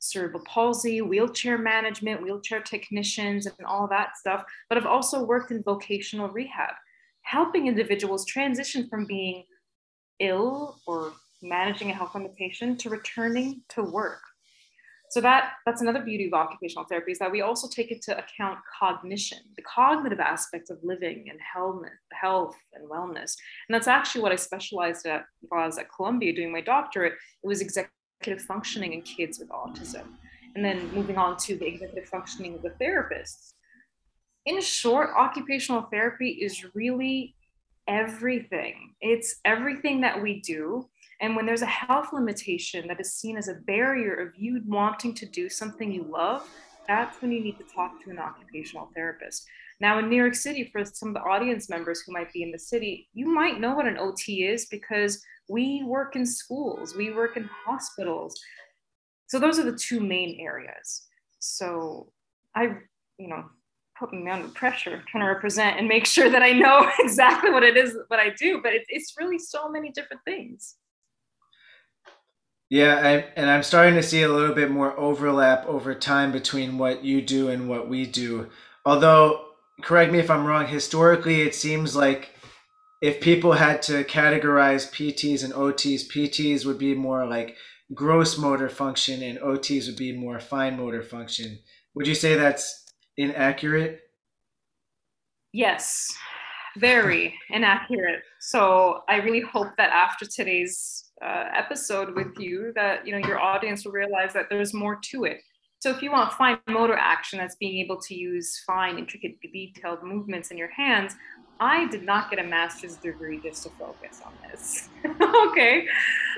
cerebral 0.00 0.42
palsy, 0.44 1.00
wheelchair 1.00 1.56
management, 1.56 2.22
wheelchair 2.22 2.60
technicians, 2.60 3.46
and 3.46 3.66
all 3.66 3.86
that 3.88 4.16
stuff. 4.16 4.44
But 4.68 4.78
I've 4.78 4.86
also 4.86 5.22
worked 5.22 5.52
in 5.52 5.62
vocational 5.62 6.28
rehab, 6.28 6.74
helping 7.22 7.68
individuals 7.68 8.24
transition 8.24 8.88
from 8.88 9.06
being 9.06 9.44
ill 10.18 10.80
or 10.86 11.12
managing 11.42 11.90
a 11.90 11.94
health 11.94 12.14
limitation 12.14 12.76
to 12.78 12.90
returning 12.90 13.62
to 13.70 13.82
work. 13.82 14.20
So 15.10 15.20
that 15.22 15.54
that's 15.66 15.82
another 15.82 16.02
beauty 16.02 16.28
of 16.28 16.34
occupational 16.34 16.84
therapy 16.88 17.10
is 17.10 17.18
that 17.18 17.32
we 17.32 17.40
also 17.40 17.66
take 17.68 17.90
into 17.90 18.16
account 18.16 18.60
cognition, 18.78 19.38
the 19.56 19.62
cognitive 19.62 20.20
aspects 20.20 20.70
of 20.70 20.78
living 20.84 21.26
and 21.28 21.40
health, 22.12 22.54
and 22.74 22.88
wellness. 22.88 23.34
And 23.68 23.74
that's 23.74 23.88
actually 23.88 24.20
what 24.20 24.30
I 24.30 24.36
specialized 24.36 25.06
at 25.06 25.24
while 25.48 25.64
I 25.64 25.66
was 25.66 25.78
at 25.78 25.92
Columbia 25.92 26.32
doing 26.32 26.52
my 26.52 26.60
doctorate. 26.60 27.14
It 27.42 27.46
was 27.46 27.60
executive 27.60 27.90
executive 28.20 28.44
functioning 28.44 28.92
in 28.92 29.02
kids 29.02 29.38
with 29.38 29.48
autism. 29.48 30.04
And 30.54 30.64
then 30.64 30.92
moving 30.92 31.16
on 31.16 31.36
to 31.38 31.56
the 31.56 31.66
executive 31.66 32.08
functioning 32.08 32.54
of 32.54 32.62
the 32.62 32.70
therapists. 32.70 33.54
In 34.46 34.60
short, 34.60 35.10
occupational 35.16 35.82
therapy 35.82 36.30
is 36.30 36.74
really 36.74 37.34
everything. 37.86 38.94
It's 39.00 39.36
everything 39.44 40.00
that 40.02 40.20
we 40.20 40.40
do. 40.40 40.88
And 41.20 41.36
when 41.36 41.46
there's 41.46 41.62
a 41.62 41.66
health 41.66 42.08
limitation 42.12 42.88
that 42.88 43.00
is 43.00 43.14
seen 43.14 43.36
as 43.36 43.48
a 43.48 43.54
barrier 43.54 44.14
of 44.14 44.34
you 44.36 44.62
wanting 44.66 45.14
to 45.14 45.26
do 45.26 45.48
something 45.48 45.92
you 45.92 46.04
love, 46.04 46.48
that's 46.88 47.20
when 47.22 47.30
you 47.30 47.40
need 47.40 47.58
to 47.58 47.64
talk 47.64 48.02
to 48.04 48.10
an 48.10 48.18
occupational 48.18 48.90
therapist. 48.94 49.46
Now, 49.80 49.98
in 49.98 50.10
New 50.10 50.16
York 50.16 50.34
City, 50.34 50.68
for 50.70 50.84
some 50.84 51.08
of 51.08 51.14
the 51.14 51.22
audience 51.22 51.70
members 51.70 52.02
who 52.02 52.12
might 52.12 52.32
be 52.32 52.42
in 52.42 52.52
the 52.52 52.58
city, 52.58 53.08
you 53.14 53.32
might 53.32 53.60
know 53.60 53.74
what 53.74 53.86
an 53.86 53.96
OT 53.96 54.44
is 54.44 54.66
because 54.66 55.22
we 55.48 55.82
work 55.84 56.16
in 56.16 56.26
schools, 56.26 56.94
we 56.94 57.12
work 57.12 57.36
in 57.36 57.48
hospitals. 57.64 58.38
So 59.28 59.38
those 59.38 59.58
are 59.58 59.64
the 59.64 59.76
two 59.76 60.00
main 60.00 60.38
areas. 60.38 61.06
So 61.38 62.12
I, 62.54 62.76
you 63.18 63.28
know, 63.28 63.44
putting 63.98 64.24
me 64.24 64.30
under 64.30 64.48
pressure 64.48 65.02
trying 65.08 65.24
to 65.24 65.28
represent 65.28 65.78
and 65.78 65.88
make 65.88 66.06
sure 66.06 66.28
that 66.28 66.42
I 66.42 66.52
know 66.52 66.90
exactly 66.98 67.50
what 67.50 67.62
it 67.62 67.76
is 67.76 67.96
what 68.08 68.20
I 68.20 68.30
do, 68.30 68.60
but 68.62 68.74
it, 68.74 68.82
it's 68.88 69.14
really 69.18 69.38
so 69.38 69.68
many 69.70 69.90
different 69.90 70.22
things. 70.24 70.76
Yeah, 72.68 73.00
I, 73.02 73.10
and 73.34 73.50
I'm 73.50 73.64
starting 73.64 73.94
to 73.94 74.02
see 74.02 74.22
a 74.22 74.28
little 74.28 74.54
bit 74.54 74.70
more 74.70 74.98
overlap 74.98 75.66
over 75.66 75.94
time 75.94 76.30
between 76.30 76.78
what 76.78 77.02
you 77.02 77.20
do 77.20 77.48
and 77.48 77.68
what 77.68 77.88
we 77.88 78.06
do. 78.06 78.48
Although 78.84 79.49
correct 79.82 80.12
me 80.12 80.18
if 80.18 80.30
I'm 80.30 80.44
wrong, 80.44 80.66
historically 80.66 81.42
it 81.42 81.54
seems 81.54 81.96
like 81.96 82.34
if 83.02 83.20
people 83.20 83.52
had 83.52 83.82
to 83.82 84.04
categorize 84.04 84.90
PTs 84.90 85.42
and 85.42 85.52
OTs, 85.52 86.06
PTs 86.08 86.66
would 86.66 86.78
be 86.78 86.94
more 86.94 87.26
like 87.26 87.56
gross 87.94 88.38
motor 88.38 88.68
function 88.68 89.22
and 89.22 89.38
OTs 89.38 89.86
would 89.86 89.96
be 89.96 90.12
more 90.12 90.38
fine 90.38 90.76
motor 90.76 91.02
function. 91.02 91.58
Would 91.94 92.06
you 92.06 92.14
say 92.14 92.36
that's 92.36 92.84
inaccurate? 93.16 94.00
Yes, 95.52 96.14
very 96.76 97.34
inaccurate. 97.48 98.22
So 98.38 99.02
I 99.08 99.16
really 99.16 99.40
hope 99.40 99.76
that 99.76 99.90
after 99.90 100.24
today's 100.24 101.10
uh, 101.24 101.46
episode 101.54 102.14
with 102.14 102.38
you, 102.38 102.72
that 102.76 103.06
you 103.06 103.12
know 103.12 103.26
your 103.26 103.40
audience 103.40 103.84
will 103.84 103.92
realize 103.92 104.32
that 104.34 104.46
there's 104.48 104.72
more 104.72 104.98
to 105.10 105.24
it. 105.24 105.40
So 105.80 105.90
if 105.90 106.02
you 106.02 106.12
want 106.12 106.34
fine 106.34 106.58
motor 106.68 106.94
action, 106.94 107.38
that's 107.38 107.56
being 107.56 107.78
able 107.78 107.98
to 108.02 108.14
use 108.14 108.62
fine, 108.66 108.98
intricate, 108.98 109.40
detailed 109.40 110.02
movements 110.02 110.50
in 110.50 110.58
your 110.58 110.68
hands. 110.68 111.14
I 111.58 111.88
did 111.88 112.04
not 112.04 112.30
get 112.30 112.38
a 112.38 112.42
master's 112.42 112.96
degree 112.96 113.40
just 113.42 113.62
to 113.62 113.70
focus 113.70 114.20
on 114.24 114.32
this. 114.50 114.90
okay, 115.48 115.86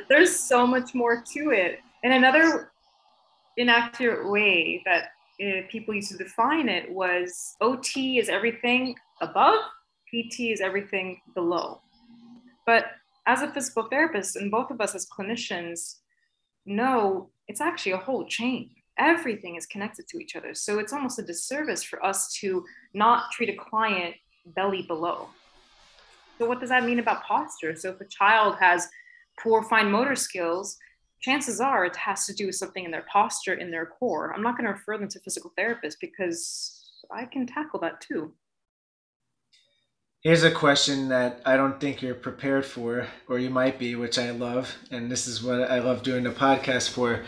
there's 0.08 0.38
so 0.38 0.64
much 0.64 0.94
more 0.94 1.24
to 1.32 1.50
it. 1.50 1.80
And 2.04 2.12
another 2.12 2.70
inaccurate 3.56 4.30
way 4.30 4.80
that 4.84 5.10
uh, 5.44 5.62
people 5.68 5.92
used 5.92 6.12
to 6.12 6.18
define 6.18 6.68
it 6.68 6.88
was 6.88 7.56
OT 7.60 8.20
is 8.20 8.28
everything 8.28 8.94
above, 9.20 9.58
PT 10.08 10.52
is 10.52 10.60
everything 10.60 11.20
below. 11.34 11.80
But 12.64 12.86
as 13.26 13.42
a 13.42 13.52
physical 13.52 13.88
therapist, 13.88 14.36
and 14.36 14.52
both 14.52 14.70
of 14.70 14.80
us 14.80 14.94
as 14.94 15.06
clinicians 15.06 15.96
know 16.64 17.30
it's 17.48 17.60
actually 17.60 17.92
a 17.92 17.98
whole 17.98 18.24
chain. 18.24 18.70
Everything 19.02 19.56
is 19.56 19.66
connected 19.66 20.06
to 20.08 20.18
each 20.18 20.36
other. 20.36 20.54
So 20.54 20.78
it's 20.78 20.92
almost 20.92 21.18
a 21.18 21.22
disservice 21.22 21.82
for 21.82 22.04
us 22.04 22.32
to 22.34 22.64
not 22.94 23.32
treat 23.32 23.48
a 23.48 23.56
client 23.56 24.14
belly 24.46 24.82
below. 24.82 25.28
So, 26.38 26.46
what 26.46 26.60
does 26.60 26.70
that 26.70 26.84
mean 26.84 26.98
about 26.98 27.24
posture? 27.24 27.74
So, 27.76 27.90
if 27.90 28.00
a 28.00 28.04
child 28.04 28.56
has 28.60 28.88
poor 29.40 29.62
fine 29.62 29.90
motor 29.90 30.16
skills, 30.16 30.76
chances 31.20 31.60
are 31.60 31.84
it 31.84 31.96
has 31.96 32.26
to 32.26 32.34
do 32.34 32.46
with 32.46 32.56
something 32.56 32.84
in 32.84 32.90
their 32.90 33.06
posture, 33.12 33.54
in 33.54 33.70
their 33.70 33.86
core. 33.86 34.32
I'm 34.34 34.42
not 34.42 34.56
going 34.56 34.66
to 34.66 34.72
refer 34.72 34.98
them 34.98 35.08
to 35.08 35.20
physical 35.20 35.52
therapists 35.58 35.96
because 36.00 36.90
I 37.10 37.24
can 37.26 37.46
tackle 37.46 37.80
that 37.80 38.00
too. 38.00 38.32
Here's 40.22 40.44
a 40.44 40.52
question 40.52 41.08
that 41.08 41.42
I 41.44 41.56
don't 41.56 41.80
think 41.80 42.00
you're 42.00 42.14
prepared 42.14 42.64
for, 42.64 43.08
or 43.28 43.40
you 43.40 43.50
might 43.50 43.76
be, 43.76 43.96
which 43.96 44.18
I 44.18 44.30
love. 44.30 44.72
And 44.92 45.10
this 45.10 45.26
is 45.26 45.42
what 45.42 45.68
I 45.68 45.80
love 45.80 46.04
doing 46.04 46.22
the 46.22 46.30
podcast 46.30 46.90
for. 46.90 47.24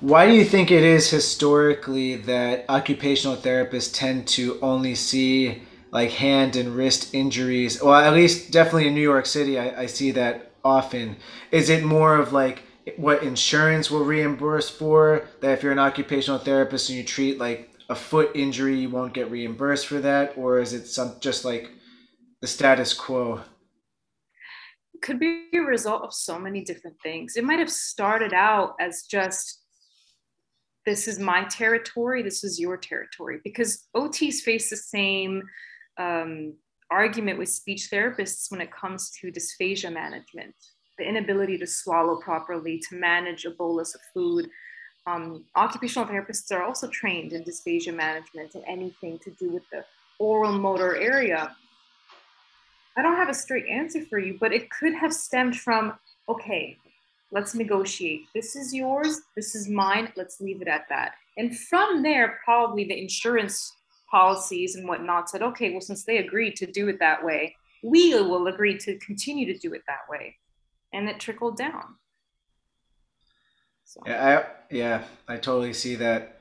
Why 0.00 0.26
do 0.26 0.32
you 0.32 0.46
think 0.46 0.70
it 0.70 0.82
is 0.82 1.10
historically 1.10 2.16
that 2.16 2.64
occupational 2.70 3.36
therapists 3.36 3.94
tend 3.94 4.26
to 4.28 4.58
only 4.62 4.94
see 4.94 5.62
like 5.90 6.12
hand 6.12 6.56
and 6.56 6.74
wrist 6.74 7.12
injuries? 7.14 7.82
Well, 7.82 7.94
at 7.94 8.14
least 8.14 8.50
definitely 8.50 8.88
in 8.88 8.94
New 8.94 9.02
York 9.02 9.26
City, 9.26 9.58
I, 9.58 9.82
I 9.82 9.86
see 9.86 10.10
that 10.12 10.52
often. 10.64 11.16
Is 11.50 11.68
it 11.68 11.84
more 11.84 12.16
of 12.16 12.32
like 12.32 12.62
what 12.96 13.22
insurance 13.22 13.90
will 13.90 14.04
reimburse 14.04 14.70
for? 14.70 15.28
That 15.42 15.52
if 15.52 15.62
you're 15.62 15.72
an 15.72 15.78
occupational 15.78 16.38
therapist 16.38 16.88
and 16.88 16.96
you 16.96 17.04
treat 17.04 17.38
like 17.38 17.70
a 17.90 17.94
foot 17.94 18.30
injury, 18.34 18.80
you 18.80 18.88
won't 18.88 19.12
get 19.12 19.30
reimbursed 19.30 19.86
for 19.86 20.00
that? 20.00 20.32
Or 20.38 20.60
is 20.60 20.72
it 20.72 20.86
some 20.86 21.16
just 21.20 21.44
like 21.44 21.72
the 22.40 22.46
status 22.46 22.94
quo? 22.94 23.42
Could 25.02 25.18
be 25.18 25.48
a 25.52 25.58
result 25.58 26.04
of 26.04 26.14
so 26.14 26.38
many 26.38 26.64
different 26.64 26.96
things. 27.02 27.36
It 27.36 27.44
might 27.44 27.58
have 27.58 27.70
started 27.70 28.32
out 28.32 28.76
as 28.80 29.02
just 29.02 29.59
this 30.86 31.06
is 31.06 31.18
my 31.18 31.44
territory, 31.44 32.22
this 32.22 32.42
is 32.44 32.58
your 32.58 32.76
territory, 32.76 33.40
because 33.44 33.86
OTs 33.94 34.40
face 34.40 34.70
the 34.70 34.76
same 34.76 35.42
um, 35.98 36.54
argument 36.90 37.38
with 37.38 37.48
speech 37.48 37.88
therapists 37.92 38.50
when 38.50 38.60
it 38.60 38.72
comes 38.72 39.10
to 39.20 39.30
dysphagia 39.30 39.92
management, 39.92 40.54
the 40.98 41.04
inability 41.04 41.58
to 41.58 41.66
swallow 41.66 42.16
properly, 42.16 42.80
to 42.88 42.96
manage 42.96 43.44
a 43.44 43.50
bolus 43.50 43.94
of 43.94 44.00
food. 44.12 44.48
Um, 45.06 45.44
occupational 45.54 46.08
therapists 46.08 46.50
are 46.52 46.62
also 46.62 46.88
trained 46.88 47.32
in 47.32 47.44
dysphagia 47.44 47.94
management 47.94 48.54
and 48.54 48.64
anything 48.66 49.18
to 49.20 49.30
do 49.32 49.50
with 49.50 49.62
the 49.70 49.84
oral 50.18 50.58
motor 50.58 50.96
area. 50.96 51.54
I 52.96 53.02
don't 53.02 53.16
have 53.16 53.28
a 53.28 53.34
straight 53.34 53.66
answer 53.66 54.04
for 54.04 54.18
you, 54.18 54.36
but 54.38 54.52
it 54.52 54.70
could 54.70 54.94
have 54.94 55.12
stemmed 55.12 55.56
from 55.56 55.94
okay, 56.28 56.76
let's 57.32 57.54
negotiate. 57.54 58.22
This 58.34 58.56
is 58.56 58.74
yours, 58.74 59.20
this 59.36 59.54
is 59.54 59.68
mine, 59.68 60.12
let's 60.16 60.40
leave 60.40 60.62
it 60.62 60.68
at 60.68 60.86
that. 60.88 61.12
And 61.36 61.56
from 61.56 62.02
there, 62.02 62.38
probably 62.44 62.84
the 62.84 63.00
insurance 63.00 63.72
policies 64.10 64.74
and 64.74 64.88
whatnot 64.88 65.30
said, 65.30 65.42
okay, 65.42 65.70
well, 65.70 65.80
since 65.80 66.04
they 66.04 66.18
agreed 66.18 66.56
to 66.56 66.66
do 66.66 66.88
it 66.88 66.98
that 66.98 67.24
way, 67.24 67.54
we 67.82 68.14
will 68.14 68.48
agree 68.48 68.76
to 68.78 68.98
continue 68.98 69.46
to 69.52 69.58
do 69.58 69.72
it 69.72 69.82
that 69.86 70.08
way. 70.08 70.36
And 70.92 71.08
it 71.08 71.20
trickled 71.20 71.56
down. 71.56 71.94
So. 73.84 74.00
Yeah, 74.06 74.44
I, 74.70 74.74
yeah, 74.74 75.04
I 75.28 75.36
totally 75.36 75.72
see 75.72 75.94
that. 75.96 76.40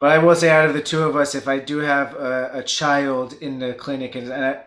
But 0.00 0.12
I 0.12 0.18
will 0.18 0.34
say, 0.36 0.48
out 0.48 0.66
of 0.66 0.74
the 0.74 0.80
two 0.80 1.02
of 1.02 1.16
us, 1.16 1.34
if 1.34 1.48
I 1.48 1.58
do 1.58 1.78
have 1.78 2.14
a, 2.14 2.50
a 2.54 2.62
child 2.62 3.34
in 3.40 3.58
the 3.58 3.74
clinic, 3.74 4.14
and, 4.14 4.30
and 4.32 4.44
I, 4.44 4.64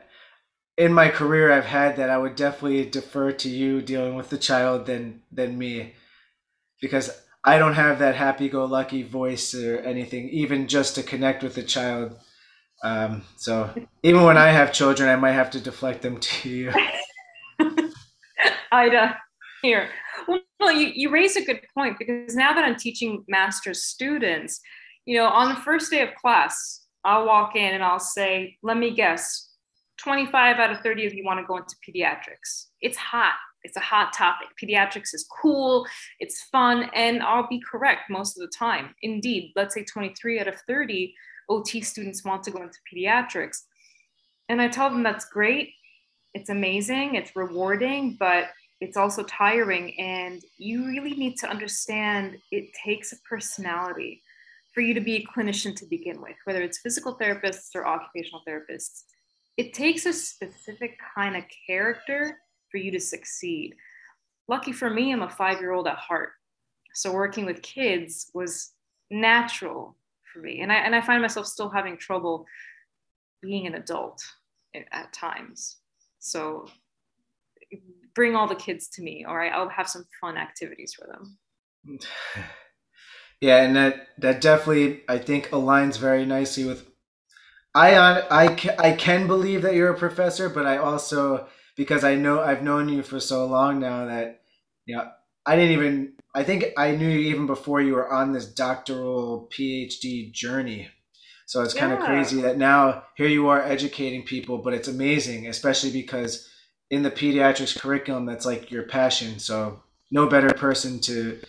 in 0.82 0.94
my 0.94 1.10
career 1.10 1.52
I've 1.52 1.66
had 1.66 1.96
that, 1.98 2.10
I 2.10 2.18
would 2.18 2.36
definitely 2.36 2.84
defer 2.86 3.32
to 3.34 3.50
you 3.50 3.84
dealing 3.84 4.16
with 4.16 4.30
the 4.32 4.38
child 4.38 4.88
than 4.88 5.22
than 5.32 5.56
me, 5.56 5.94
because 6.82 7.12
I 7.44 7.60
don't 7.60 7.76
have 7.76 8.00
that 8.00 8.16
happy-go-lucky 8.16 9.04
voice 9.04 9.54
or 9.54 9.78
anything, 9.78 10.30
even 10.30 10.68
just 10.68 10.96
to 10.96 11.04
connect 11.04 11.44
with 11.44 11.54
the 11.54 11.62
child. 11.64 12.18
Um, 12.84 13.24
so 13.38 13.70
even 14.02 14.24
when 14.24 14.38
I 14.38 14.50
have 14.50 14.74
children, 14.74 15.08
I 15.08 15.16
might 15.18 15.34
have 15.34 15.52
to 15.52 15.60
deflect 15.60 16.02
them 16.02 16.18
to 16.30 16.50
you. 16.50 16.74
Ida, 18.72 19.18
here. 19.62 19.88
Well, 20.60 20.72
you, 20.72 20.92
you 20.94 21.12
raise 21.12 21.36
a 21.36 21.46
good 21.46 21.62
point 21.76 22.00
because 22.00 22.36
now 22.36 22.54
that 22.54 22.64
I'm 22.64 22.76
teaching 22.76 23.24
master's 23.28 23.84
students, 23.84 24.60
you 25.06 25.18
know, 25.18 25.28
on 25.28 25.50
the 25.50 25.62
first 25.62 25.92
day 25.92 26.02
of 26.02 26.16
class, 26.16 26.86
I'll 27.04 27.26
walk 27.28 27.56
in 27.56 27.74
and 27.74 27.84
I'll 27.84 28.00
say, 28.00 28.58
let 28.64 28.78
me 28.78 28.96
guess, 28.96 29.51
25 30.04 30.58
out 30.58 30.72
of 30.72 30.80
30 30.82 31.06
of 31.06 31.14
you 31.14 31.24
want 31.24 31.40
to 31.40 31.46
go 31.46 31.58
into 31.58 31.76
pediatrics. 31.88 32.68
It's 32.82 32.98
hot. 32.98 33.36
It's 33.64 33.78
a 33.78 33.82
hot 33.82 34.14
topic. 34.14 34.50
Pediatrics 34.62 35.14
is 35.14 35.28
cool, 35.42 35.86
it's 36.20 36.44
fun, 36.52 36.90
and 36.96 37.22
I'll 37.22 37.48
be 37.48 37.62
correct 37.70 38.10
most 38.10 38.38
of 38.38 38.42
the 38.42 38.56
time. 38.58 38.96
Indeed, 39.04 39.54
let's 39.56 39.76
say 39.76 39.84
23 39.84 40.40
out 40.40 40.48
of 40.48 40.56
30 40.68 41.14
OT 41.50 41.82
students 41.82 42.24
want 42.24 42.44
to 42.44 42.52
go 42.52 42.64
into 42.64 42.80
pediatrics. 42.92 43.60
And 44.50 44.62
I 44.62 44.68
tell 44.68 44.90
them 44.90 45.04
that's 45.04 45.26
great. 45.26 45.70
It's 46.34 46.50
amazing. 46.50 47.16
It's 47.16 47.36
rewarding, 47.36 48.18
but 48.20 48.46
it's 48.80 48.98
also 48.98 49.24
tiring. 49.24 50.00
And 50.00 50.42
you 50.58 50.88
really 50.88 51.14
need 51.14 51.38
to 51.38 51.50
understand 51.50 52.38
it 52.52 52.72
takes 52.74 53.12
a 53.12 53.18
personality 53.30 54.24
for 54.74 54.82
you 54.82 54.94
to 54.94 55.02
be 55.02 55.16
a 55.18 55.26
clinician 55.26 55.76
to 55.76 55.86
begin 55.86 56.22
with, 56.22 56.36
whether 56.46 56.62
it's 56.62 56.80
physical 56.80 57.18
therapists 57.18 57.76
or 57.76 57.86
occupational 57.86 58.42
therapists. 58.48 59.04
It 59.58 59.74
takes 59.74 60.06
a 60.06 60.14
specific 60.14 60.98
kind 61.16 61.36
of 61.36 61.44
character 61.68 62.40
for 62.70 62.78
you 62.78 62.92
to 62.92 63.00
succeed. 63.00 63.76
Lucky 64.48 64.72
for 64.72 64.90
me, 64.90 65.12
I'm 65.12 65.22
a 65.22 65.30
five 65.30 65.60
year 65.60 65.74
old 65.74 65.88
at 65.88 65.98
heart. 65.98 66.32
So 66.94 67.12
working 67.14 67.46
with 67.46 67.62
kids 67.62 68.32
was 68.34 68.74
natural 69.10 69.96
for 70.34 70.40
me. 70.40 70.62
And 70.62 70.72
I, 70.72 70.76
and 70.76 70.96
I 70.96 71.02
find 71.02 71.22
myself 71.22 71.46
still 71.46 71.70
having 71.70 71.98
trouble 71.98 72.46
being 73.42 73.68
an 73.68 73.76
adult 73.76 74.22
at 74.74 75.14
times. 75.14 75.78
So 76.20 76.68
bring 78.16 78.36
all 78.36 78.48
the 78.48 78.56
kids 78.56 78.88
to 78.90 79.02
me, 79.02 79.26
all 79.28 79.36
right? 79.36 79.52
I'll 79.52 79.70
have 79.70 79.90
some 79.90 80.06
fun 80.20 80.38
activities 80.38 80.94
for 80.94 81.08
them. 81.08 82.00
Yeah, 83.44 83.64
and 83.64 83.76
that 83.76 84.10
that 84.20 84.40
definitely 84.40 85.02
I 85.10 85.18
think 85.18 85.50
aligns 85.50 85.98
very 85.98 86.28
nicely 86.28 86.64
with 86.64 86.91
I 87.74 87.96
I 88.30 88.58
I 88.78 88.92
can 88.94 89.28
believe 89.28 89.62
that 89.62 89.76
you're 89.76 89.92
a 89.94 89.98
professor, 89.98 90.50
but 90.50 90.66
I 90.66 90.78
also 90.78 91.48
because 91.78 92.04
I 92.04 92.16
know 92.16 92.42
I've 92.42 92.64
known 92.64 92.90
you 92.90 93.02
for 93.04 93.20
so 93.20 93.46
long 93.46 93.80
now 93.80 94.06
that 94.06 94.42
you 94.86 94.96
know 94.96 95.10
I 95.46 95.56
didn't 95.56 95.72
even 95.72 96.14
I 96.36 96.44
think 96.44 96.66
I 96.78 96.92
knew 96.92 97.08
you 97.08 97.30
even 97.30 97.48
before 97.48 97.82
you 97.82 97.94
were 97.94 98.12
on 98.12 98.34
this 98.34 98.46
doctoral 98.46 99.50
PhD 99.56 100.32
journey. 100.32 100.90
So 101.46 101.62
it's 101.62 101.74
kind 101.74 101.92
of 101.92 102.00
crazy 102.00 102.42
that 102.42 102.58
now 102.58 103.04
here 103.18 103.28
you 103.28 103.50
are 103.50 103.62
educating 103.62 104.24
people, 104.24 104.60
but 104.60 104.74
it's 104.74 104.88
amazing, 104.88 105.48
especially 105.48 105.92
because 105.92 106.48
in 106.90 107.04
the 107.04 107.12
pediatrics 107.12 107.78
curriculum, 107.78 108.26
that's 108.26 108.46
like 108.46 108.72
your 108.72 108.84
passion. 108.84 109.38
So 109.38 109.84
no 110.12 110.28
better 110.28 110.54
person 110.54 111.02
to 111.02 111.40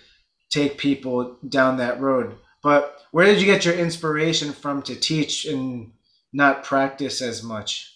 take 0.51 0.77
people 0.77 1.37
down 1.49 1.77
that 1.77 2.01
road. 2.01 2.37
But 2.65 2.99
where 3.13 3.27
did 3.27 3.41
you 3.41 3.47
get 3.47 3.65
your 3.65 3.75
inspiration 3.75 4.53
from 4.53 4.83
to 4.83 4.97
teach 4.97 5.47
and 5.47 5.93
not 6.33 6.65
practice 6.65 7.21
as 7.21 7.43
much? 7.43 7.93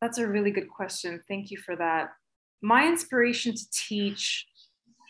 That's 0.00 0.18
a 0.18 0.26
really 0.26 0.50
good 0.50 0.68
question. 0.68 1.22
Thank 1.28 1.50
you 1.50 1.56
for 1.58 1.76
that. 1.76 2.10
My 2.62 2.86
inspiration 2.86 3.54
to 3.54 3.64
teach 3.72 4.46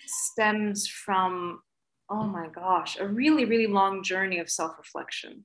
stems 0.06 0.86
from, 0.86 1.60
oh 2.10 2.24
my 2.24 2.48
gosh, 2.48 2.98
a 2.98 3.06
really, 3.06 3.44
really 3.44 3.66
long 3.66 4.02
journey 4.02 4.38
of 4.38 4.50
self 4.50 4.78
reflection. 4.78 5.44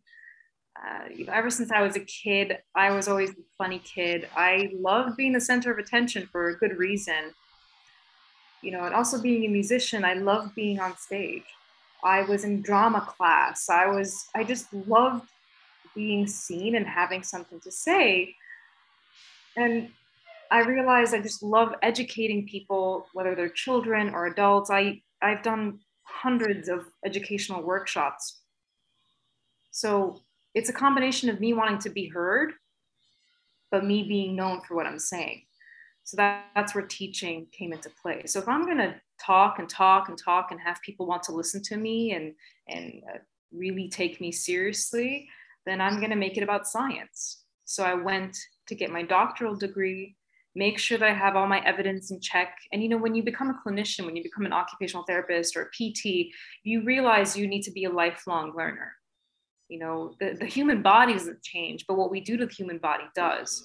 Uh, 0.77 1.31
ever 1.31 1.49
since 1.49 1.71
I 1.71 1.81
was 1.81 1.95
a 1.95 2.01
kid, 2.01 2.59
I 2.75 2.91
was 2.91 3.07
always 3.07 3.31
a 3.31 3.35
funny 3.57 3.79
kid. 3.79 4.29
I 4.35 4.71
loved 4.73 5.17
being 5.17 5.33
the 5.33 5.41
center 5.41 5.71
of 5.71 5.77
attention 5.77 6.27
for 6.31 6.49
a 6.49 6.57
good 6.57 6.77
reason. 6.77 7.33
You 8.61 8.71
know, 8.71 8.83
and 8.83 8.93
also 8.93 9.21
being 9.21 9.45
a 9.45 9.49
musician, 9.49 10.05
I 10.05 10.13
loved 10.13 10.53
being 10.55 10.79
on 10.79 10.95
stage. 10.97 11.43
I 12.03 12.21
was 12.21 12.43
in 12.43 12.61
drama 12.61 13.01
class. 13.01 13.69
I 13.69 13.87
was, 13.87 14.27
I 14.35 14.43
just 14.43 14.71
loved 14.73 15.27
being 15.95 16.27
seen 16.27 16.75
and 16.75 16.87
having 16.87 17.23
something 17.23 17.59
to 17.61 17.71
say. 17.71 18.35
And 19.55 19.89
I 20.51 20.61
realized 20.61 21.13
I 21.13 21.21
just 21.21 21.43
love 21.43 21.73
educating 21.81 22.47
people, 22.47 23.07
whether 23.13 23.35
they're 23.35 23.49
children 23.49 24.09
or 24.09 24.25
adults. 24.25 24.69
I, 24.69 25.01
I've 25.21 25.43
done 25.43 25.79
hundreds 26.03 26.69
of 26.69 26.85
educational 27.05 27.61
workshops. 27.61 28.39
So 29.71 30.21
it's 30.55 30.69
a 30.69 30.73
combination 30.73 31.29
of 31.29 31.39
me 31.39 31.53
wanting 31.53 31.79
to 31.79 31.89
be 31.89 32.07
heard, 32.07 32.53
but 33.71 33.85
me 33.85 34.03
being 34.03 34.35
known 34.35 34.61
for 34.61 34.75
what 34.75 34.87
I'm 34.87 34.99
saying. 34.99 35.43
So 36.03 36.17
that, 36.17 36.45
that's 36.55 36.73
where 36.73 36.87
teaching 36.87 37.45
came 37.51 37.71
into 37.71 37.91
play. 38.01 38.23
So 38.25 38.39
if 38.39 38.47
I'm 38.47 38.65
going 38.65 38.79
to 38.79 38.95
talk 39.23 39.59
and 39.59 39.69
talk 39.69 40.09
and 40.09 40.17
talk 40.17 40.49
and 40.49 40.59
have 40.59 40.81
people 40.81 41.05
want 41.05 41.21
to 41.23 41.33
listen 41.33 41.61
to 41.63 41.77
me 41.77 42.13
and, 42.13 42.33
and 42.67 43.03
uh, 43.13 43.19
really 43.51 43.89
take 43.89 44.19
me 44.19 44.31
seriously, 44.31 45.29
then 45.65 45.81
I'm 45.81 45.97
going 45.97 46.09
to 46.09 46.15
make 46.15 46.37
it 46.37 46.43
about 46.43 46.67
science. 46.67 47.43
So 47.65 47.83
I 47.83 47.93
went 47.93 48.35
to 48.67 48.75
get 48.75 48.91
my 48.91 49.03
doctoral 49.03 49.55
degree, 49.55 50.15
make 50.55 50.79
sure 50.79 50.97
that 50.97 51.09
I 51.09 51.13
have 51.13 51.35
all 51.35 51.47
my 51.47 51.63
evidence 51.65 52.11
in 52.11 52.19
check. 52.19 52.55
And 52.71 52.81
you 52.81 52.89
know, 52.89 52.97
when 52.97 53.15
you 53.15 53.23
become 53.23 53.49
a 53.49 53.69
clinician, 53.69 54.05
when 54.05 54.15
you 54.15 54.23
become 54.23 54.45
an 54.45 54.53
occupational 54.53 55.05
therapist 55.07 55.55
or 55.55 55.63
a 55.63 55.69
PT, 55.69 56.31
you 56.63 56.83
realize 56.83 57.37
you 57.37 57.47
need 57.47 57.63
to 57.63 57.71
be 57.71 57.85
a 57.85 57.91
lifelong 57.91 58.53
learner. 58.55 58.93
You 59.69 59.79
know, 59.79 60.15
the, 60.19 60.35
the 60.39 60.47
human 60.47 60.81
body 60.81 61.13
doesn't 61.13 61.43
change, 61.43 61.85
but 61.87 61.97
what 61.97 62.09
we 62.09 62.21
do 62.21 62.37
to 62.37 62.45
the 62.45 62.51
human 62.51 62.79
body 62.79 63.03
does. 63.15 63.63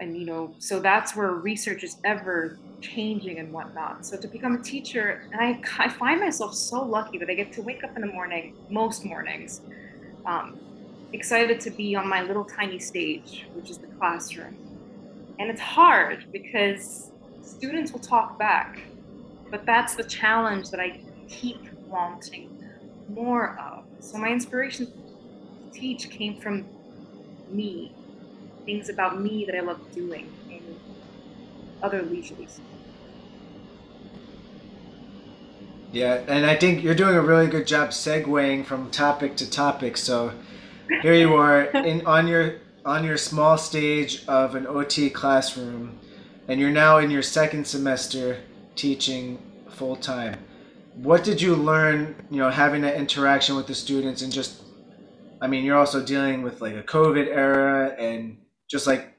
And 0.00 0.16
you 0.16 0.26
know, 0.26 0.56
so 0.58 0.80
that's 0.80 1.16
where 1.16 1.32
research 1.32 1.82
is 1.82 1.96
ever 2.04 2.60
changing 2.82 3.38
and 3.38 3.52
whatnot. 3.52 4.04
So 4.04 4.18
to 4.18 4.28
become 4.28 4.56
a 4.56 4.62
teacher, 4.62 5.22
and 5.32 5.40
I, 5.40 5.84
I 5.84 5.88
find 5.88 6.20
myself 6.20 6.54
so 6.54 6.82
lucky 6.84 7.18
that 7.18 7.30
I 7.30 7.34
get 7.34 7.52
to 7.54 7.62
wake 7.62 7.82
up 7.82 7.92
in 7.96 8.02
the 8.02 8.12
morning, 8.12 8.52
most 8.68 9.04
mornings, 9.04 9.62
um, 10.26 10.60
excited 11.16 11.58
to 11.60 11.70
be 11.70 11.96
on 11.96 12.06
my 12.06 12.22
little 12.22 12.44
tiny 12.44 12.78
stage, 12.78 13.46
which 13.54 13.70
is 13.70 13.78
the 13.78 13.86
classroom. 13.98 14.54
And 15.38 15.50
it's 15.50 15.60
hard 15.60 16.26
because 16.30 17.10
students 17.42 17.90
will 17.92 18.00
talk 18.00 18.38
back, 18.38 18.80
but 19.50 19.64
that's 19.64 19.94
the 19.94 20.04
challenge 20.04 20.70
that 20.70 20.80
I 20.80 21.00
keep 21.28 21.60
wanting 21.88 22.62
more 23.08 23.58
of. 23.58 23.84
So 24.00 24.18
my 24.18 24.28
inspiration 24.28 24.86
to 24.86 24.92
teach 25.72 26.10
came 26.10 26.38
from 26.38 26.66
me, 27.50 27.92
things 28.66 28.90
about 28.90 29.20
me 29.20 29.44
that 29.46 29.56
I 29.56 29.60
love 29.60 29.80
doing 29.94 30.30
in 30.50 30.62
other 31.82 32.02
leisures. 32.02 32.60
Yeah, 35.92 36.22
and 36.28 36.44
I 36.44 36.56
think 36.56 36.82
you're 36.82 36.94
doing 36.94 37.14
a 37.14 37.22
really 37.22 37.46
good 37.46 37.66
job 37.66 37.90
segueing 37.90 38.66
from 38.66 38.90
topic 38.90 39.36
to 39.36 39.50
topic. 39.50 39.96
So 39.96 40.32
here 41.02 41.14
you 41.14 41.34
are 41.34 41.64
in 41.64 42.04
on 42.06 42.26
your 42.28 42.56
on 42.84 43.04
your 43.04 43.16
small 43.16 43.58
stage 43.58 44.24
of 44.28 44.54
an 44.54 44.66
OT 44.66 45.10
classroom, 45.10 45.98
and 46.48 46.60
you're 46.60 46.70
now 46.70 46.98
in 46.98 47.10
your 47.10 47.22
second 47.22 47.66
semester 47.66 48.40
teaching 48.76 49.38
full 49.70 49.96
time. 49.96 50.38
What 50.94 51.24
did 51.24 51.42
you 51.42 51.54
learn? 51.56 52.14
You 52.30 52.38
know, 52.38 52.50
having 52.50 52.82
that 52.82 52.96
interaction 52.96 53.56
with 53.56 53.66
the 53.66 53.74
students, 53.74 54.22
and 54.22 54.32
just, 54.32 54.62
I 55.40 55.46
mean, 55.46 55.64
you're 55.64 55.76
also 55.76 56.04
dealing 56.04 56.42
with 56.42 56.60
like 56.60 56.74
a 56.74 56.82
COVID 56.82 57.26
era, 57.26 57.94
and 57.98 58.38
just 58.70 58.86
like 58.86 59.14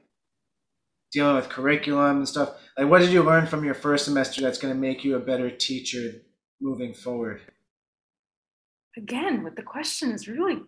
dealing 1.12 1.36
with 1.36 1.48
curriculum 1.48 2.18
and 2.18 2.28
stuff. 2.28 2.54
Like, 2.76 2.88
what 2.88 3.00
did 3.00 3.10
you 3.10 3.22
learn 3.22 3.46
from 3.46 3.64
your 3.64 3.74
first 3.74 4.04
semester 4.04 4.40
that's 4.40 4.58
going 4.58 4.72
to 4.72 4.80
make 4.80 5.04
you 5.04 5.16
a 5.16 5.20
better 5.20 5.50
teacher 5.50 6.22
moving 6.60 6.94
forward? 6.94 7.40
Again, 8.96 9.44
with 9.44 9.56
the 9.56 9.62
question 9.62 10.12
is 10.12 10.28
really 10.28 10.62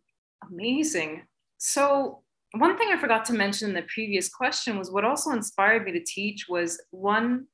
Amazing. 0.48 1.22
So, 1.58 2.22
one 2.52 2.76
thing 2.76 2.88
I 2.92 2.98
forgot 2.98 3.24
to 3.26 3.32
mention 3.32 3.68
in 3.68 3.74
the 3.74 3.82
previous 3.82 4.28
question 4.28 4.78
was 4.78 4.90
what 4.90 5.04
also 5.04 5.30
inspired 5.30 5.84
me 5.84 5.92
to 5.92 6.02
teach 6.02 6.46
was 6.48 6.80
one 6.90 7.46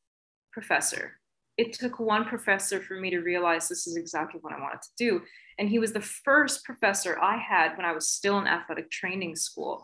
professor. 0.52 1.20
It 1.58 1.74
took 1.74 1.98
one 2.00 2.24
professor 2.24 2.80
for 2.80 2.94
me 2.94 3.10
to 3.10 3.20
realize 3.20 3.68
this 3.68 3.86
is 3.86 3.96
exactly 3.96 4.40
what 4.40 4.54
I 4.54 4.60
wanted 4.60 4.82
to 4.82 4.88
do. 4.96 5.22
And 5.58 5.68
he 5.68 5.78
was 5.78 5.92
the 5.92 6.00
first 6.00 6.64
professor 6.64 7.18
I 7.20 7.36
had 7.36 7.76
when 7.76 7.84
I 7.84 7.92
was 7.92 8.08
still 8.08 8.38
in 8.38 8.46
athletic 8.46 8.90
training 8.90 9.36
school. 9.36 9.82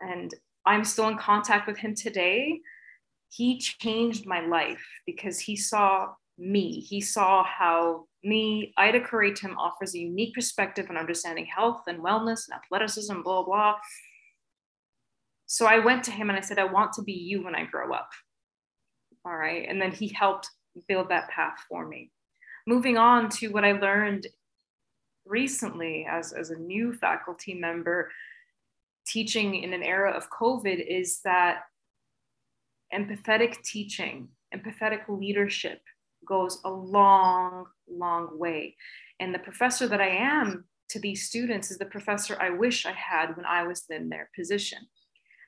And 0.00 0.32
I'm 0.64 0.84
still 0.84 1.08
in 1.08 1.18
contact 1.18 1.66
with 1.66 1.78
him 1.78 1.94
today. 1.94 2.60
He 3.28 3.58
changed 3.58 4.26
my 4.26 4.40
life 4.40 4.84
because 5.06 5.38
he 5.38 5.56
saw 5.56 6.08
me. 6.38 6.80
He 6.80 7.00
saw 7.00 7.44
how 7.44 8.06
me, 8.24 8.72
Ida 8.76 9.00
Curatum 9.00 9.56
offers 9.56 9.94
a 9.94 9.98
unique 9.98 10.34
perspective 10.34 10.86
on 10.90 10.96
understanding 10.96 11.46
health 11.46 11.82
and 11.86 12.00
wellness 12.00 12.48
and 12.48 12.60
athleticism, 12.62 13.22
blah, 13.22 13.42
blah. 13.42 13.76
So 15.46 15.66
I 15.66 15.78
went 15.80 16.04
to 16.04 16.10
him 16.10 16.30
and 16.30 16.38
I 16.38 16.40
said, 16.40 16.58
I 16.58 16.64
want 16.64 16.92
to 16.94 17.02
be 17.02 17.12
you 17.12 17.44
when 17.44 17.54
I 17.54 17.64
grow 17.64 17.92
up. 17.92 18.10
All 19.24 19.36
right. 19.36 19.66
And 19.68 19.80
then 19.80 19.92
he 19.92 20.08
helped 20.08 20.48
build 20.88 21.08
that 21.10 21.28
path 21.28 21.58
for 21.68 21.86
me. 21.86 22.10
Moving 22.66 22.96
on 22.96 23.28
to 23.30 23.48
what 23.48 23.64
I 23.64 23.72
learned 23.72 24.26
recently 25.26 26.06
as, 26.08 26.32
as 26.32 26.50
a 26.50 26.58
new 26.58 26.92
faculty 26.92 27.54
member 27.54 28.10
teaching 29.06 29.62
in 29.62 29.72
an 29.72 29.82
era 29.82 30.12
of 30.12 30.30
COVID 30.30 30.84
is 30.86 31.20
that 31.24 31.64
empathetic 32.94 33.62
teaching, 33.62 34.28
empathetic 34.54 35.02
leadership 35.08 35.80
goes 36.26 36.60
a 36.64 36.70
long, 36.70 37.66
long 37.90 38.38
way. 38.38 38.76
And 39.20 39.34
the 39.34 39.38
professor 39.38 39.86
that 39.88 40.00
I 40.00 40.08
am 40.08 40.64
to 40.90 40.98
these 40.98 41.26
students 41.26 41.70
is 41.70 41.78
the 41.78 41.86
professor 41.86 42.36
I 42.40 42.50
wish 42.50 42.86
I 42.86 42.92
had 42.92 43.36
when 43.36 43.46
I 43.46 43.66
was 43.66 43.84
in 43.90 44.08
their 44.08 44.28
position. 44.36 44.78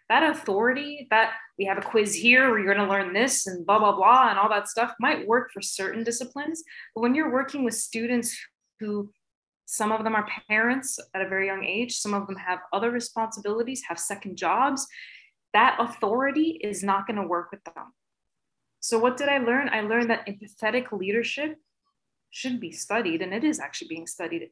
That 0.08 0.22
authority, 0.22 1.06
that 1.10 1.32
we 1.58 1.64
have 1.64 1.78
a 1.78 1.82
quiz 1.82 2.14
here 2.14 2.50
where 2.50 2.58
you're 2.58 2.74
going 2.74 2.86
to 2.86 2.92
learn 2.92 3.12
this 3.12 3.46
and 3.46 3.64
blah, 3.64 3.78
blah, 3.78 3.96
blah, 3.96 4.28
and 4.28 4.38
all 4.38 4.50
that 4.50 4.68
stuff 4.68 4.94
might 5.00 5.26
work 5.26 5.50
for 5.52 5.62
certain 5.62 6.04
disciplines. 6.04 6.62
But 6.94 7.00
when 7.00 7.14
you're 7.14 7.32
working 7.32 7.64
with 7.64 7.74
students 7.74 8.38
who 8.80 9.10
some 9.66 9.92
of 9.92 10.04
them 10.04 10.14
are 10.14 10.28
parents 10.48 10.98
at 11.14 11.22
a 11.22 11.28
very 11.28 11.46
young 11.46 11.64
age, 11.64 11.96
some 11.96 12.12
of 12.12 12.26
them 12.26 12.36
have 12.36 12.60
other 12.72 12.90
responsibilities, 12.90 13.82
have 13.88 13.98
second 13.98 14.36
jobs, 14.36 14.86
that 15.54 15.76
authority 15.78 16.58
is 16.62 16.82
not 16.82 17.06
going 17.06 17.16
to 17.16 17.26
work 17.26 17.50
with 17.50 17.64
them. 17.64 17.92
So, 18.84 18.98
what 18.98 19.16
did 19.16 19.30
I 19.30 19.38
learn? 19.38 19.70
I 19.70 19.80
learned 19.80 20.10
that 20.10 20.26
empathetic 20.26 20.92
leadership 20.92 21.56
should 22.28 22.60
be 22.60 22.70
studied, 22.70 23.22
and 23.22 23.32
it 23.32 23.42
is 23.42 23.58
actually 23.58 23.88
being 23.88 24.06
studied, 24.06 24.50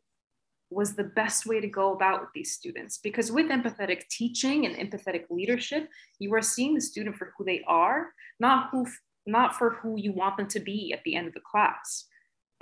was 0.70 0.94
the 0.94 1.04
best 1.04 1.44
way 1.44 1.60
to 1.60 1.66
go 1.68 1.92
about 1.92 2.22
with 2.22 2.30
these 2.34 2.50
students. 2.50 2.96
Because 2.96 3.30
with 3.30 3.50
empathetic 3.50 4.08
teaching 4.08 4.64
and 4.64 4.74
empathetic 4.74 5.24
leadership, 5.28 5.90
you 6.18 6.32
are 6.32 6.40
seeing 6.40 6.72
the 6.72 6.80
student 6.80 7.16
for 7.16 7.34
who 7.36 7.44
they 7.44 7.62
are, 7.66 8.14
not 8.40 8.70
who 8.70 8.86
not 9.26 9.54
for 9.54 9.74
who 9.82 9.98
you 9.98 10.12
want 10.12 10.38
them 10.38 10.48
to 10.48 10.60
be 10.60 10.94
at 10.94 11.04
the 11.04 11.14
end 11.14 11.28
of 11.28 11.34
the 11.34 11.40
class. 11.40 12.06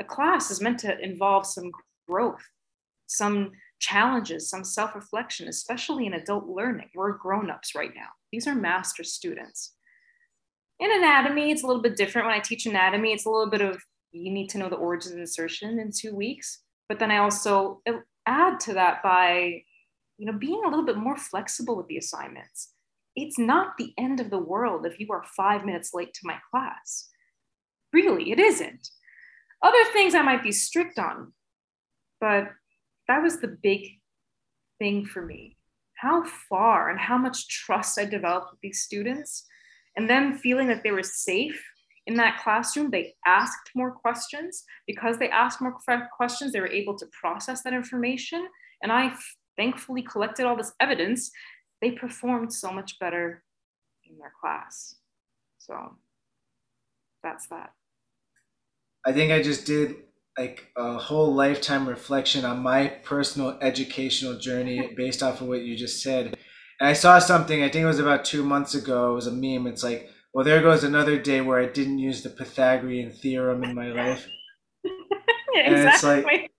A 0.00 0.04
class 0.04 0.50
is 0.50 0.60
meant 0.60 0.80
to 0.80 0.98
involve 0.98 1.46
some 1.46 1.70
growth, 2.08 2.42
some 3.06 3.52
challenges, 3.78 4.50
some 4.50 4.64
self 4.64 4.96
reflection, 4.96 5.46
especially 5.46 6.06
in 6.06 6.14
adult 6.14 6.48
learning. 6.48 6.88
We're 6.96 7.12
grown 7.12 7.48
ups 7.48 7.76
right 7.76 7.94
now. 7.94 8.08
These 8.32 8.48
are 8.48 8.56
master 8.56 9.04
students 9.04 9.74
in 10.80 10.90
anatomy, 10.90 11.50
it's 11.50 11.62
a 11.62 11.66
little 11.66 11.82
bit 11.82 11.96
different. 11.96 12.26
When 12.26 12.34
I 12.34 12.40
teach 12.40 12.66
anatomy, 12.66 13.12
it's 13.12 13.26
a 13.26 13.30
little 13.30 13.50
bit 13.50 13.60
of 13.60 13.80
you 14.12 14.32
need 14.32 14.48
to 14.50 14.58
know 14.58 14.68
the 14.68 14.76
origin 14.76 15.12
and 15.12 15.20
insertion 15.20 15.78
in 15.78 15.92
two 15.92 16.14
weeks. 16.14 16.62
But 16.88 16.98
then 16.98 17.10
I 17.10 17.18
also 17.18 17.80
uh, 17.88 17.98
add 18.26 18.58
to 18.60 18.74
that 18.74 19.02
by, 19.02 19.62
you 20.18 20.26
know, 20.26 20.32
being 20.32 20.62
a 20.64 20.68
little 20.68 20.84
bit 20.84 20.96
more 20.96 21.16
flexible 21.16 21.76
with 21.76 21.86
the 21.86 21.98
assignments. 21.98 22.72
It's 23.14 23.38
not 23.38 23.76
the 23.76 23.92
end 23.98 24.20
of 24.20 24.30
the 24.30 24.38
world 24.38 24.86
if 24.86 24.98
you 24.98 25.08
are 25.12 25.22
five 25.36 25.64
minutes 25.64 25.90
late 25.94 26.14
to 26.14 26.26
my 26.26 26.38
class. 26.50 27.08
Really, 27.92 28.32
it 28.32 28.38
isn't. 28.38 28.88
Other 29.62 29.84
things 29.92 30.14
I 30.14 30.22
might 30.22 30.42
be 30.42 30.52
strict 30.52 30.98
on, 30.98 31.32
but 32.20 32.50
that 33.06 33.22
was 33.22 33.40
the 33.40 33.56
big 33.62 33.86
thing 34.78 35.04
for 35.04 35.24
me. 35.24 35.56
How 35.94 36.24
far 36.24 36.88
and 36.88 36.98
how 36.98 37.18
much 37.18 37.48
trust 37.48 37.98
I 37.98 38.06
developed 38.06 38.52
with 38.52 38.60
these 38.60 38.82
students 38.82 39.44
and 39.96 40.08
them 40.08 40.38
feeling 40.38 40.68
that 40.68 40.82
they 40.82 40.90
were 40.90 41.02
safe 41.02 41.62
in 42.06 42.16
that 42.16 42.40
classroom 42.42 42.90
they 42.90 43.14
asked 43.26 43.70
more 43.74 43.92
questions. 43.92 44.64
Because 44.86 45.18
they 45.18 45.28
asked 45.28 45.60
more 45.60 45.76
questions 46.16 46.52
they 46.52 46.60
were 46.60 46.68
able 46.68 46.96
to 46.98 47.06
process 47.06 47.62
that 47.62 47.72
information. 47.72 48.46
And 48.82 48.92
i 48.92 49.12
thankfully 49.56 50.02
collected 50.02 50.46
all 50.46 50.56
this 50.56 50.72
evidence. 50.80 51.30
They 51.82 51.90
performed 51.90 52.52
so 52.52 52.72
much 52.72 52.98
better 52.98 53.42
in 54.08 54.18
their 54.18 54.32
class. 54.40 54.96
So 55.58 55.96
that's 57.22 57.46
that. 57.48 57.72
I 59.04 59.12
think 59.12 59.32
i 59.32 59.42
just 59.42 59.66
did 59.66 59.96
like 60.38 60.68
a 60.76 60.98
whole 60.98 61.34
lifetime 61.34 61.88
reflection 61.88 62.44
on 62.44 62.62
my 62.62 62.86
personal 62.86 63.58
educational 63.60 64.38
journey 64.38 64.92
based 64.96 65.22
off 65.22 65.40
of 65.40 65.48
what 65.48 65.62
you 65.62 65.76
just 65.76 66.02
said 66.02 66.36
and 66.80 66.88
I 66.88 66.94
saw 66.94 67.18
something, 67.18 67.62
I 67.62 67.68
think 67.68 67.82
it 67.82 67.86
was 67.86 67.98
about 67.98 68.24
two 68.24 68.42
months 68.42 68.74
ago, 68.74 69.12
it 69.12 69.14
was 69.14 69.26
a 69.26 69.32
meme. 69.32 69.66
It's 69.66 69.84
like, 69.84 70.08
well, 70.32 70.44
there 70.44 70.62
goes 70.62 70.82
another 70.82 71.18
day 71.18 71.42
where 71.42 71.60
I 71.60 71.66
didn't 71.66 71.98
use 71.98 72.22
the 72.22 72.30
Pythagorean 72.30 73.12
theorem 73.12 73.62
in 73.64 73.74
my 73.74 73.88
life. 73.88 74.26
yeah, 74.84 75.60
and 75.66 75.76
exactly. 75.76 75.90
it's 75.90 76.24
like, 76.24 76.50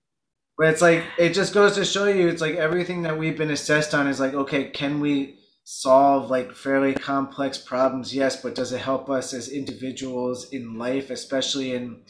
but 0.57 0.67
it's 0.67 0.81
like, 0.81 1.03
it 1.17 1.33
just 1.33 1.55
goes 1.55 1.73
to 1.73 1.85
show 1.85 2.05
you, 2.05 2.27
it's 2.27 2.41
like 2.41 2.55
everything 2.55 3.01
that 3.01 3.17
we've 3.17 3.37
been 3.37 3.49
assessed 3.49 3.95
on 3.95 4.05
is 4.05 4.19
like, 4.19 4.35
okay, 4.35 4.65
can 4.65 4.99
we 4.99 5.39
solve 5.63 6.29
like 6.29 6.53
fairly 6.53 6.93
complex 6.93 7.57
problems? 7.57 8.13
Yes, 8.13 8.39
but 8.39 8.53
does 8.53 8.71
it 8.71 8.81
help 8.81 9.09
us 9.09 9.33
as 9.33 9.49
individuals 9.49 10.49
in 10.51 10.77
life, 10.77 11.09
especially 11.09 11.73
in 11.73 12.03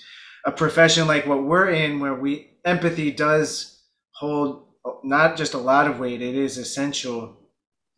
a 0.45 0.51
profession 0.51 1.07
like 1.07 1.25
what 1.25 1.43
we're 1.43 1.69
in, 1.69 2.01
where 2.01 2.15
we 2.15 2.57
empathy 2.65 3.11
does 3.11 3.83
hold 4.15 4.67
not 5.03 5.37
just 5.37 5.53
a 5.53 5.59
lot 5.59 5.87
of 5.87 5.99
weight, 5.99 6.21
it 6.21 6.35
is 6.35 6.57
essential 6.57 7.37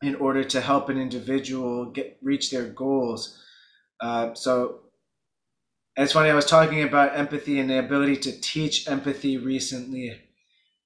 in 0.04 0.16
order 0.16 0.44
to 0.44 0.62
help 0.62 0.90
an 0.90 0.98
individual 1.00 1.86
get 1.86 2.18
reach 2.22 2.52
their 2.52 2.68
goals. 2.68 3.42
Uh, 4.02 4.34
so 4.34 4.82
it's 5.96 6.14
funny. 6.14 6.30
I 6.30 6.36
was 6.36 6.46
talking 6.46 6.84
about 6.84 7.16
empathy 7.18 7.60
and 7.60 7.70
the 7.70 7.80
ability 7.80 8.18
to 8.18 8.42
teach 8.42 8.88
empathy 8.88 9.38
recently, 9.38 10.20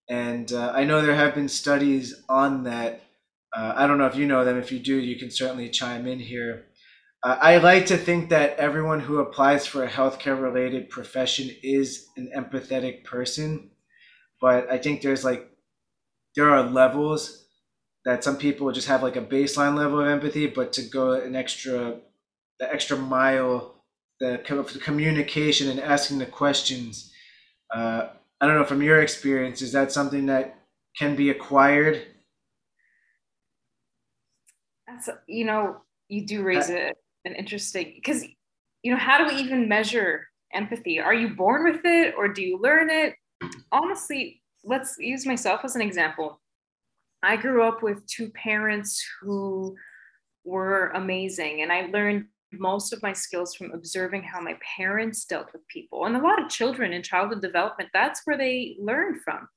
And 0.10 0.51
uh, 0.53 0.71
I 0.73 0.84
know 0.86 1.01
there 1.01 1.15
have 1.15 1.36
been 1.36 1.49
studies 1.49 2.23
on 2.30 2.63
that. 2.63 3.03
Uh, 3.56 3.73
I 3.75 3.88
don't 3.88 3.97
know 3.97 4.06
if 4.06 4.15
you 4.15 4.25
know 4.25 4.45
them. 4.45 4.58
If 4.58 4.71
you 4.71 4.80
do, 4.80 4.95
you 4.95 5.17
can 5.17 5.32
certainly 5.32 5.69
chime 5.69 6.08
in 6.08 6.19
here. 6.19 6.65
Uh, 7.23 7.38
I 7.41 7.58
like 7.58 7.88
to 7.88 7.97
think 7.97 8.30
that 8.30 8.58
everyone 8.58 8.99
who 8.99 9.19
applies 9.19 9.65
for 9.65 9.84
a 9.84 9.89
healthcare 9.89 10.39
related 10.39 10.89
profession 10.89 11.49
is 11.63 12.08
an 12.17 12.30
empathetic 12.38 13.03
person. 13.03 13.71
But 14.39 14.71
I 14.71 14.77
think 14.77 15.01
there's 15.01 15.25
like, 15.25 15.49
there 16.36 16.49
are 16.51 16.63
levels 16.63 17.47
that 18.08 18.24
some 18.24 18.38
people 18.38 18.72
just 18.72 18.88
have 18.88 19.04
like 19.04 19.17
a 19.17 19.22
baseline 19.22 19.76
level 19.76 20.00
of 20.00 20.08
empathy, 20.08 20.48
but 20.48 20.72
to 20.72 20.82
go 20.82 21.12
an 21.12 21.36
extra, 21.36 21.98
the 22.58 22.74
extra 22.74 22.96
mile, 22.96 23.76
the 24.22 24.39
communication 24.82 25.70
and 25.70 25.78
asking 25.78 26.17
the 26.17 26.26
questions, 26.26 27.12
uh, 27.76 28.08
I 28.39 28.48
don't 28.48 28.56
know 28.56 28.63
from 28.63 28.82
your 28.82 29.02
experience, 29.02 29.62
is 29.62 29.74
that 29.74 29.91
something 29.91 30.28
that 30.28 30.58
can 30.98 31.17
be 31.17 31.32
acquired? 31.32 32.02
That's 34.88 35.10
you 35.28 35.43
know 35.43 35.82
you 36.08 36.26
do 36.26 36.43
raise 36.43 36.70
a, 36.70 36.93
an 37.26 37.36
interesting 37.36 37.91
because 37.93 38.24
you 38.84 38.91
know 38.93 38.98
how 38.98 39.17
do 39.17 39.36
we 39.36 39.41
even 39.41 39.67
measure 39.67 40.28
empathy? 40.54 40.98
Are 40.98 41.13
you 41.13 41.36
born 41.36 41.65
with 41.70 41.82
it 41.84 42.15
or 42.17 42.30
do 42.30 42.41
you 42.41 42.58
learn 42.58 42.89
it? 42.89 43.15
Honestly, 43.74 44.41
let's 44.63 44.96
use 44.98 45.26
myself 45.26 45.65
as 45.65 45.76
an 45.76 45.82
example. 45.82 46.39
I 47.23 47.36
grew 47.36 47.63
up 47.63 47.82
with 47.82 48.06
two 48.06 48.30
parents 48.30 49.03
who 49.21 49.75
were 50.43 50.89
amazing, 50.89 51.62
and 51.62 51.71
I 51.71 51.88
learned 51.88 52.25
most 52.53 52.93
of 52.93 53.03
my 53.03 53.13
skills 53.13 53.56
from 53.56 53.71
observing 53.73 54.23
how 54.23 54.39
my 54.39 54.58
parents 54.77 55.25
dealt 55.25 55.51
with 55.51 55.67
people. 55.67 56.06
And 56.06 56.15
a 56.15 56.21
lot 56.21 56.41
of 56.41 56.49
children 56.49 56.93
in 56.93 57.03
childhood 57.03 57.41
development, 57.41 57.89
that's 57.93 58.21
where 58.25 58.38
they 58.38 58.77
learn 58.80 59.19
from. 59.19 59.47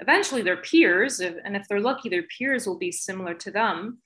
Eventually, 0.00 0.42
their 0.42 0.56
peers, 0.56 1.20
and 1.20 1.56
if 1.56 1.68
they're 1.68 1.80
lucky, 1.80 2.08
their 2.08 2.24
peers 2.36 2.66
will 2.66 2.78
be 2.78 2.90
similar 2.90 3.34
to 3.34 3.50
them. 3.50 3.98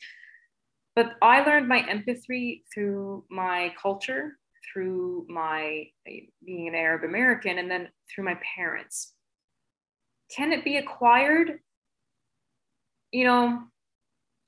But 0.96 1.12
I 1.22 1.44
learned 1.44 1.68
my 1.68 1.88
empathy 1.88 2.64
through 2.72 3.24
my 3.30 3.72
culture, 3.80 4.38
through 4.72 5.26
my 5.28 5.86
eh, 6.06 6.20
being 6.44 6.68
an 6.68 6.74
Arab 6.74 7.04
American, 7.04 7.58
and 7.58 7.70
then 7.70 7.88
through 8.10 8.24
my 8.24 8.38
parents. 8.56 9.14
Can 10.34 10.52
it 10.52 10.64
be 10.64 10.76
acquired? 10.76 11.60
You 13.14 13.22
know, 13.22 13.62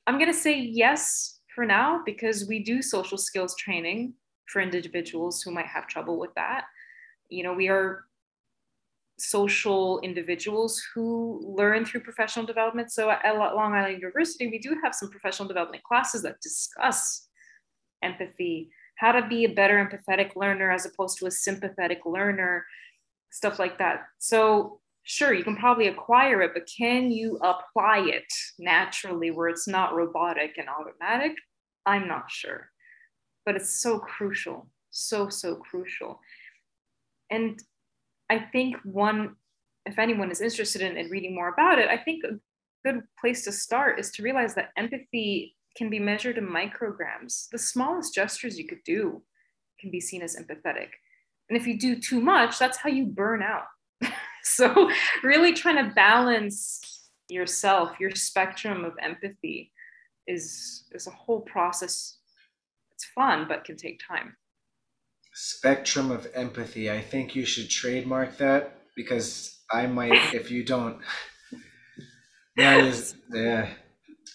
I'm 0.08 0.18
going 0.18 0.32
to 0.32 0.36
say 0.36 0.58
yes 0.58 1.38
for 1.54 1.64
now 1.64 2.02
because 2.04 2.48
we 2.48 2.64
do 2.64 2.82
social 2.82 3.16
skills 3.16 3.54
training 3.54 4.14
for 4.52 4.60
individuals 4.60 5.40
who 5.40 5.52
might 5.52 5.66
have 5.66 5.86
trouble 5.86 6.18
with 6.18 6.34
that. 6.34 6.64
You 7.28 7.44
know, 7.44 7.52
we 7.52 7.68
are 7.68 8.06
social 9.20 10.00
individuals 10.00 10.82
who 10.92 11.40
learn 11.56 11.84
through 11.84 12.00
professional 12.00 12.44
development. 12.44 12.90
So 12.90 13.08
at 13.08 13.36
Long 13.36 13.72
Island 13.72 14.00
University, 14.00 14.48
we 14.48 14.58
do 14.58 14.76
have 14.82 14.96
some 14.96 15.10
professional 15.10 15.46
development 15.46 15.84
classes 15.84 16.22
that 16.22 16.40
discuss 16.40 17.28
empathy, 18.02 18.68
how 18.96 19.12
to 19.12 19.28
be 19.28 19.44
a 19.44 19.54
better 19.54 19.76
empathetic 19.76 20.34
learner 20.34 20.72
as 20.72 20.86
opposed 20.86 21.18
to 21.18 21.26
a 21.26 21.30
sympathetic 21.30 22.00
learner, 22.04 22.66
stuff 23.30 23.60
like 23.60 23.78
that. 23.78 24.06
So 24.18 24.80
sure, 25.06 25.32
you 25.32 25.44
can 25.44 25.56
probably 25.56 25.86
acquire 25.86 26.42
it, 26.42 26.50
but 26.52 26.68
can 26.76 27.12
you 27.12 27.36
apply 27.36 28.00
it 28.00 28.26
naturally 28.58 29.30
where 29.30 29.48
it's 29.48 29.68
not 29.68 29.94
robotic 29.94 30.58
and 30.58 30.68
automatic? 30.68 31.32
I'm 31.86 32.08
not 32.08 32.28
sure. 32.28 32.70
But 33.46 33.54
it's 33.54 33.80
so 33.80 34.00
crucial, 34.00 34.68
so, 34.90 35.28
so 35.28 35.54
crucial. 35.54 36.20
And 37.30 37.58
I 38.28 38.40
think 38.40 38.76
one, 38.82 39.36
if 39.86 39.96
anyone 39.96 40.32
is 40.32 40.40
interested 40.40 40.82
in, 40.82 40.96
in 40.96 41.08
reading 41.08 41.36
more 41.36 41.48
about 41.50 41.78
it, 41.78 41.88
I 41.88 41.96
think 41.96 42.24
a 42.24 42.40
good 42.84 43.02
place 43.20 43.44
to 43.44 43.52
start 43.52 44.00
is 44.00 44.10
to 44.12 44.24
realize 44.24 44.56
that 44.56 44.70
empathy 44.76 45.56
can 45.76 45.88
be 45.88 46.00
measured 46.00 46.36
in 46.36 46.48
micrograms. 46.48 47.48
The 47.52 47.58
smallest 47.58 48.12
gestures 48.12 48.58
you 48.58 48.66
could 48.66 48.82
do 48.84 49.22
can 49.78 49.92
be 49.92 50.00
seen 50.00 50.22
as 50.22 50.34
empathetic. 50.34 50.88
And 51.48 51.56
if 51.56 51.64
you 51.64 51.78
do 51.78 51.94
too 52.00 52.20
much, 52.20 52.58
that's 52.58 52.78
how 52.78 52.90
you 52.90 53.06
burn 53.06 53.40
out. 53.40 53.66
so, 54.54 54.90
really 55.22 55.52
trying 55.52 55.84
to 55.84 55.94
balance 55.94 57.08
yourself, 57.28 57.98
your 57.98 58.14
spectrum 58.14 58.84
of 58.84 58.92
empathy 59.02 59.72
is 60.26 60.84
is 60.92 61.06
a 61.06 61.10
whole 61.10 61.40
process. 61.40 62.18
It's 62.94 63.04
fun, 63.14 63.46
but 63.48 63.64
can 63.64 63.76
take 63.76 64.00
time. 64.06 64.36
Spectrum 65.34 66.10
of 66.10 66.26
empathy. 66.34 66.90
I 66.90 67.00
think 67.00 67.34
you 67.34 67.44
should 67.44 67.68
trademark 67.68 68.38
that 68.38 68.78
because 68.94 69.58
I 69.70 69.86
might 69.86 70.12
if 70.34 70.50
you 70.50 70.64
don't. 70.64 70.98
That 72.56 72.84
is 72.84 73.16
yeah. 73.32 73.68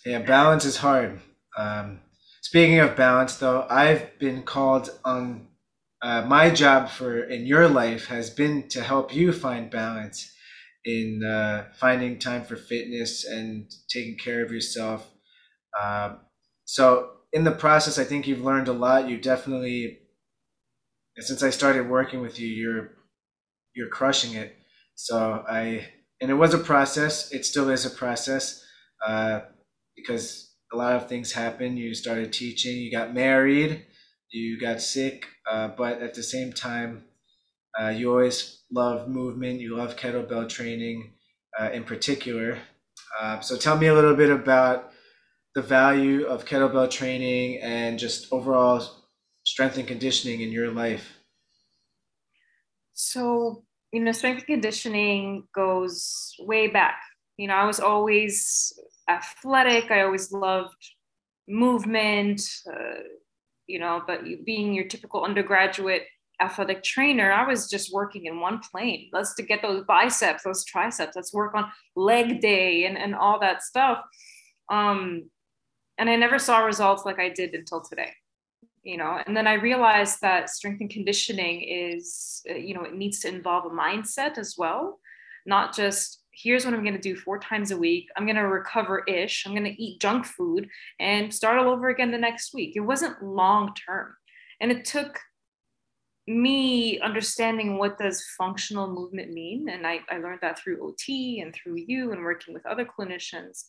Yeah, 0.06 0.20
balance 0.20 0.66
is 0.66 0.78
hard. 0.78 1.20
Um, 1.58 2.00
speaking 2.42 2.80
of 2.80 2.96
balance, 2.96 3.36
though, 3.36 3.68
I've 3.70 4.18
been 4.20 4.44
called 4.44 4.90
on 5.06 5.48
uh, 6.02 6.24
my 6.28 6.50
job 6.50 6.90
for 6.90 7.24
in 7.24 7.46
your 7.46 7.68
life 7.68 8.08
has 8.08 8.30
been 8.30 8.68
to 8.70 8.82
help 8.82 9.14
you 9.14 9.32
find 9.32 9.70
balance 9.70 10.34
in 10.86 11.24
uh, 11.24 11.66
finding 11.76 12.18
time 12.18 12.44
for 12.44 12.56
fitness 12.56 13.26
and 13.26 13.72
taking 13.90 14.18
care 14.18 14.44
of 14.44 14.52
yourself. 14.52 15.08
Uh, 15.80 16.16
so 16.66 17.12
in 17.34 17.44
the 17.44 17.52
process, 17.52 18.00
I 18.00 18.04
think 18.04 18.28
you've 18.28 18.44
learned 18.46 18.68
a 18.68 18.74
lot. 18.74 19.10
You 19.10 19.18
definitely, 19.18 20.00
since 21.20 21.44
I 21.44 21.50
started 21.50 21.90
working 21.90 22.22
with 22.22 22.40
you, 22.40 22.48
you're 22.48 22.90
you're 23.76 23.90
crushing 23.90 24.36
it. 24.36 24.56
So 24.96 25.44
I 25.50 25.88
and 26.22 26.32
it 26.32 26.36
was 26.36 26.54
a 26.54 26.60
process. 26.60 27.32
It 27.34 27.46
still 27.46 27.70
is 27.70 27.86
a 27.86 27.90
process 27.92 28.64
uh, 29.08 29.42
because 29.96 30.52
a 30.74 30.78
lot 30.78 30.96
of 30.96 31.08
things 31.10 31.32
happened. 31.34 31.80
You 31.80 31.94
started 31.94 32.34
teaching. 32.34 32.78
You 32.78 32.92
got 32.92 33.14
married 33.14 33.86
you 34.32 34.60
got 34.60 34.82
sick, 34.82 35.28
uh, 35.50 35.70
but 35.70 36.02
at 36.02 36.14
the 36.14 36.24
same 36.24 36.54
time, 36.54 37.06
uh, 37.80 37.90
you 37.90 38.12
always 38.12 38.64
love 38.72 39.08
movement. 39.10 39.60
You 39.62 39.78
love 39.78 39.96
kettlebell 39.96 40.50
training 40.50 41.14
uh, 41.60 41.72
in 41.72 41.84
particular. 41.84 42.60
Uh, 43.20 43.40
so 43.42 43.58
tell 43.58 43.78
me 43.78 43.88
a 43.88 43.94
little 43.94 44.16
bit 44.16 44.30
about 44.30 44.92
the 45.56 45.62
value 45.62 46.26
of 46.26 46.46
kettlebell 46.46 46.90
training 46.92 47.60
and 47.62 48.00
just 48.00 48.32
overall 48.34 48.82
strength 49.44 49.78
and 49.78 49.88
conditioning 49.88 50.42
in 50.42 50.52
your 50.52 50.72
life. 50.72 51.20
So, 52.94 53.66
you 53.92 54.02
know, 54.04 54.12
strength 54.12 54.40
and 54.40 54.48
conditioning 54.48 55.48
goes 55.54 56.36
way 56.40 56.68
back. 56.68 57.02
You 57.38 57.48
know, 57.48 57.56
I 57.56 57.66
was 57.66 57.80
always 57.80 58.78
athletic. 59.10 59.92
I 59.92 60.02
always 60.02 60.32
loved 60.32 60.78
movement 61.48 62.42
uh, 62.72 63.04
you 63.72 63.80
know, 63.80 64.04
but 64.06 64.22
being 64.46 64.74
your 64.74 64.86
typical 64.86 65.24
undergraduate 65.24 66.04
athletic 66.42 66.84
trainer, 66.84 67.32
I 67.32 67.48
was 67.48 67.70
just 67.70 67.94
working 67.94 68.26
in 68.26 68.40
one 68.40 68.60
plane. 68.60 69.10
Let's 69.14 69.36
to 69.36 69.44
get 69.44 69.62
those 69.62 69.86
biceps, 69.86 70.44
those 70.44 70.66
triceps. 70.66 71.16
Let's 71.16 71.34
work 71.34 71.54
on 71.56 71.72
leg 71.96 72.42
day 72.42 72.86
and, 72.86 72.98
and 72.98 73.16
all 73.16 73.40
that 73.40 73.64
stuff. 73.64 74.00
Um, 74.70 75.30
and 75.98 76.10
I 76.10 76.16
never 76.16 76.40
saw 76.40 76.60
results 76.60 77.06
like 77.06 77.20
I 77.20 77.30
did 77.30 77.54
until 77.54 77.82
today. 77.82 78.12
You 78.84 78.98
know, 78.98 79.20
and 79.24 79.38
then 79.38 79.46
I 79.46 79.54
realized 79.54 80.22
that 80.22 80.50
strength 80.50 80.82
and 80.82 80.90
conditioning 80.90 81.62
is, 81.62 82.42
uh, 82.50 82.56
you 82.56 82.74
know, 82.74 82.84
it 82.84 82.96
needs 82.96 83.20
to 83.20 83.28
involve 83.28 83.66
a 83.66 83.70
mindset 83.70 84.40
as 84.40 84.56
well, 84.58 85.00
not 85.46 85.76
just 85.76 86.21
here's 86.42 86.66
what 86.66 86.74
I'm 86.74 86.84
going 86.84 86.96
to 86.96 87.00
do 87.00 87.16
four 87.16 87.40
times 87.40 87.72
a 87.72 87.78
week. 87.78 88.10
I'm 88.16 88.26
going 88.26 88.36
to 88.36 88.48
recover 88.48 89.04
ish. 89.08 89.46
I'm 89.46 89.54
going 89.54 89.66
to 89.66 89.82
eat 89.82 90.02
junk 90.02 90.26
food 90.26 90.68
and 91.00 91.34
start 91.34 91.58
all 91.58 91.70
over 91.70 91.90
again 91.90 92.12
the 92.12 92.18
next 92.18 92.54
week. 92.54 92.76
It 92.76 92.82
wasn't 92.82 93.24
long 93.24 93.74
term. 93.76 94.16
And 94.60 94.72
it 94.72 94.86
took 94.86 95.20
me 96.28 97.00
understanding 97.00 97.78
what 97.78 97.98
does 97.98 98.26
functional 98.38 98.88
movement 98.88 99.32
mean. 99.32 99.70
And 99.70 99.86
I, 99.86 100.00
I 100.10 100.18
learned 100.18 100.40
that 100.42 100.60
through 100.60 100.86
OT 100.86 101.42
and 101.42 101.54
through 101.54 101.78
you 101.88 102.12
and 102.12 102.24
working 102.24 102.54
with 102.54 102.66
other 102.66 102.86
clinicians. 102.86 103.66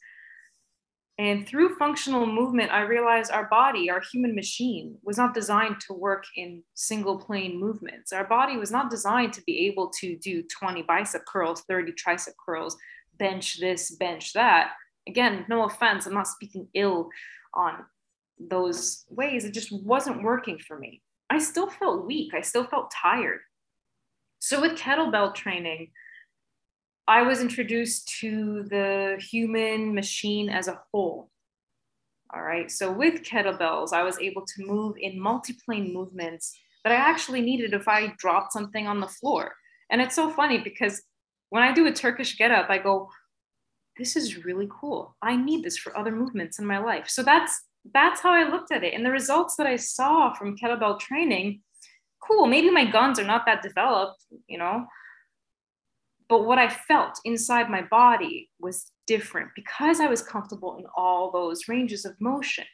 And 1.22 1.46
through 1.46 1.76
functional 1.76 2.26
movement, 2.26 2.72
I 2.72 2.80
realized 2.80 3.30
our 3.30 3.48
body, 3.48 3.88
our 3.88 4.00
human 4.00 4.34
machine, 4.34 4.98
was 5.04 5.18
not 5.18 5.34
designed 5.34 5.78
to 5.86 5.92
work 5.92 6.24
in 6.34 6.64
single 6.74 7.16
plane 7.16 7.60
movements. 7.60 8.12
Our 8.12 8.26
body 8.26 8.56
was 8.56 8.72
not 8.72 8.90
designed 8.90 9.32
to 9.34 9.42
be 9.42 9.68
able 9.68 9.92
to 10.00 10.16
do 10.16 10.42
20 10.42 10.82
bicep 10.82 11.22
curls, 11.28 11.62
30 11.68 11.92
tricep 11.92 12.32
curls, 12.44 12.76
bench 13.20 13.60
this, 13.60 13.92
bench 13.92 14.32
that. 14.32 14.72
Again, 15.06 15.44
no 15.48 15.62
offense, 15.62 16.06
I'm 16.06 16.14
not 16.14 16.26
speaking 16.26 16.66
ill 16.74 17.08
on 17.54 17.84
those 18.40 19.04
ways. 19.08 19.44
It 19.44 19.54
just 19.54 19.70
wasn't 19.70 20.24
working 20.24 20.58
for 20.58 20.76
me. 20.76 21.02
I 21.30 21.38
still 21.38 21.70
felt 21.70 22.04
weak, 22.04 22.34
I 22.34 22.40
still 22.40 22.64
felt 22.64 22.90
tired. 22.90 23.38
So 24.40 24.60
with 24.60 24.76
kettlebell 24.76 25.36
training, 25.36 25.92
I 27.08 27.22
was 27.22 27.40
introduced 27.40 28.08
to 28.20 28.64
the 28.64 29.20
human 29.20 29.94
machine 29.94 30.48
as 30.48 30.68
a 30.68 30.80
whole. 30.90 31.30
All 32.34 32.42
right. 32.42 32.70
So 32.70 32.90
with 32.90 33.22
kettlebells, 33.22 33.92
I 33.92 34.02
was 34.02 34.18
able 34.18 34.46
to 34.46 34.64
move 34.64 34.96
in 34.98 35.18
multiplane 35.18 35.92
movements 35.92 36.56
that 36.84 36.92
I 36.92 36.96
actually 36.96 37.42
needed 37.42 37.74
if 37.74 37.88
I 37.88 38.14
dropped 38.18 38.52
something 38.52 38.86
on 38.86 39.00
the 39.00 39.08
floor. 39.08 39.52
And 39.90 40.00
it's 40.00 40.14
so 40.14 40.30
funny 40.30 40.58
because 40.58 41.02
when 41.50 41.62
I 41.62 41.72
do 41.72 41.86
a 41.86 41.92
Turkish 41.92 42.38
get 42.38 42.50
up, 42.50 42.70
I 42.70 42.78
go 42.78 43.10
this 43.98 44.16
is 44.16 44.44
really 44.44 44.68
cool. 44.70 45.14
I 45.20 45.36
need 45.36 45.64
this 45.64 45.76
for 45.76 45.96
other 45.96 46.12
movements 46.12 46.58
in 46.58 46.66
my 46.66 46.78
life. 46.78 47.08
So 47.08 47.22
that's 47.22 47.62
that's 47.92 48.20
how 48.20 48.32
I 48.32 48.48
looked 48.48 48.72
at 48.72 48.84
it. 48.84 48.94
And 48.94 49.04
the 49.04 49.10
results 49.10 49.56
that 49.56 49.66
I 49.66 49.76
saw 49.76 50.32
from 50.32 50.56
kettlebell 50.56 51.00
training, 51.00 51.60
cool. 52.22 52.46
Maybe 52.46 52.70
my 52.70 52.84
guns 52.90 53.18
are 53.18 53.24
not 53.24 53.44
that 53.46 53.62
developed, 53.62 54.24
you 54.46 54.56
know, 54.56 54.86
but 56.32 56.46
what 56.46 56.56
I 56.56 56.70
felt 56.70 57.20
inside 57.26 57.68
my 57.68 57.82
body 57.82 58.48
was 58.58 58.90
different 59.06 59.50
because 59.54 60.00
I 60.00 60.06
was 60.06 60.22
comfortable 60.22 60.78
in 60.78 60.86
all 60.96 61.30
those 61.30 61.68
ranges 61.68 62.06
of 62.06 62.18
motion. 62.22 62.64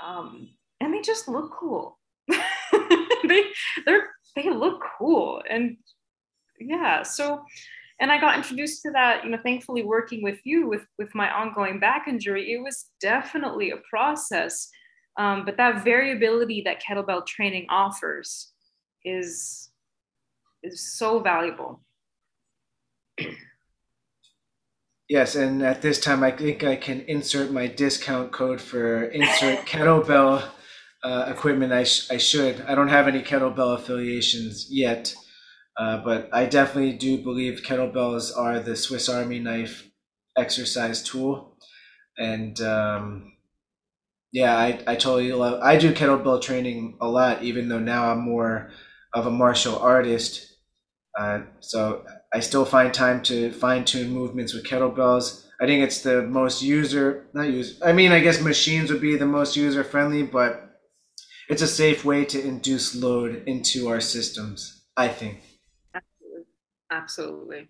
Um, 0.00 0.50
and 0.80 0.94
they 0.94 1.00
just 1.00 1.26
look 1.26 1.50
cool. 1.52 1.98
they 2.28 3.42
they 4.36 4.50
look 4.50 4.80
cool. 4.96 5.42
And 5.50 5.78
yeah, 6.60 7.02
so 7.02 7.42
and 7.98 8.12
I 8.12 8.20
got 8.20 8.36
introduced 8.36 8.82
to 8.82 8.92
that, 8.92 9.24
you 9.24 9.30
know, 9.30 9.38
thankfully 9.42 9.82
working 9.82 10.22
with 10.22 10.38
you 10.44 10.68
with 10.68 10.86
with 10.96 11.12
my 11.12 11.28
ongoing 11.34 11.80
back 11.80 12.06
injury, 12.06 12.52
it 12.52 12.62
was 12.62 12.86
definitely 13.00 13.72
a 13.72 13.78
process. 13.90 14.68
Um, 15.18 15.44
but 15.44 15.56
that 15.56 15.82
variability 15.82 16.62
that 16.66 16.80
kettlebell 16.80 17.26
training 17.26 17.66
offers 17.68 18.52
is 19.04 19.72
is 20.62 20.96
so 20.96 21.18
valuable. 21.18 21.80
Yes, 25.08 25.34
and 25.34 25.62
at 25.62 25.82
this 25.82 26.00
time, 26.00 26.22
I 26.22 26.30
think 26.30 26.64
I 26.64 26.76
can 26.76 27.02
insert 27.02 27.50
my 27.50 27.66
discount 27.66 28.32
code 28.32 28.60
for 28.60 29.04
insert 29.04 29.66
kettlebell 29.66 30.48
uh, 31.02 31.26
equipment. 31.28 31.72
I, 31.72 31.84
sh- 31.84 32.10
I 32.10 32.16
should. 32.16 32.62
I 32.62 32.74
don't 32.74 32.88
have 32.88 33.06
any 33.06 33.20
kettlebell 33.22 33.74
affiliations 33.74 34.66
yet, 34.70 35.14
uh, 35.78 35.98
but 36.04 36.30
I 36.32 36.46
definitely 36.46 36.94
do 36.94 37.18
believe 37.18 37.62
kettlebells 37.66 38.36
are 38.36 38.60
the 38.60 38.76
Swiss 38.76 39.08
Army 39.08 39.40
knife 39.40 39.88
exercise 40.36 41.02
tool. 41.02 41.56
And 42.18 42.60
um, 42.62 43.32
yeah, 44.32 44.56
I, 44.56 44.82
I 44.86 44.96
totally 44.96 45.32
love. 45.32 45.60
I 45.62 45.76
do 45.76 45.92
kettlebell 45.92 46.42
training 46.42 46.96
a 47.00 47.08
lot, 47.08 47.42
even 47.42 47.68
though 47.68 47.78
now 47.78 48.10
I'm 48.10 48.20
more 48.20 48.70
of 49.12 49.26
a 49.26 49.30
martial 49.30 49.78
artist. 49.78 50.54
Uh, 51.18 51.42
so 51.60 52.04
I 52.34 52.40
still 52.40 52.64
find 52.64 52.92
time 52.92 53.22
to 53.24 53.52
fine 53.52 53.84
tune 53.84 54.10
movements 54.10 54.52
with 54.52 54.64
kettlebells. 54.66 55.44
I 55.60 55.66
think 55.66 55.84
it's 55.84 56.02
the 56.02 56.22
most 56.22 56.62
user, 56.62 57.26
not 57.32 57.48
use. 57.48 57.80
I 57.80 57.92
mean, 57.92 58.10
I 58.10 58.18
guess 58.18 58.40
machines 58.40 58.90
would 58.90 59.00
be 59.00 59.16
the 59.16 59.24
most 59.24 59.56
user 59.56 59.84
friendly, 59.84 60.24
but 60.24 60.80
it's 61.48 61.62
a 61.62 61.68
safe 61.68 62.04
way 62.04 62.24
to 62.24 62.44
induce 62.44 62.96
load 62.96 63.44
into 63.46 63.86
our 63.86 64.00
systems. 64.00 64.82
I 64.96 65.08
think. 65.08 65.42
Absolutely. 65.94 66.44
Absolutely. 66.90 67.68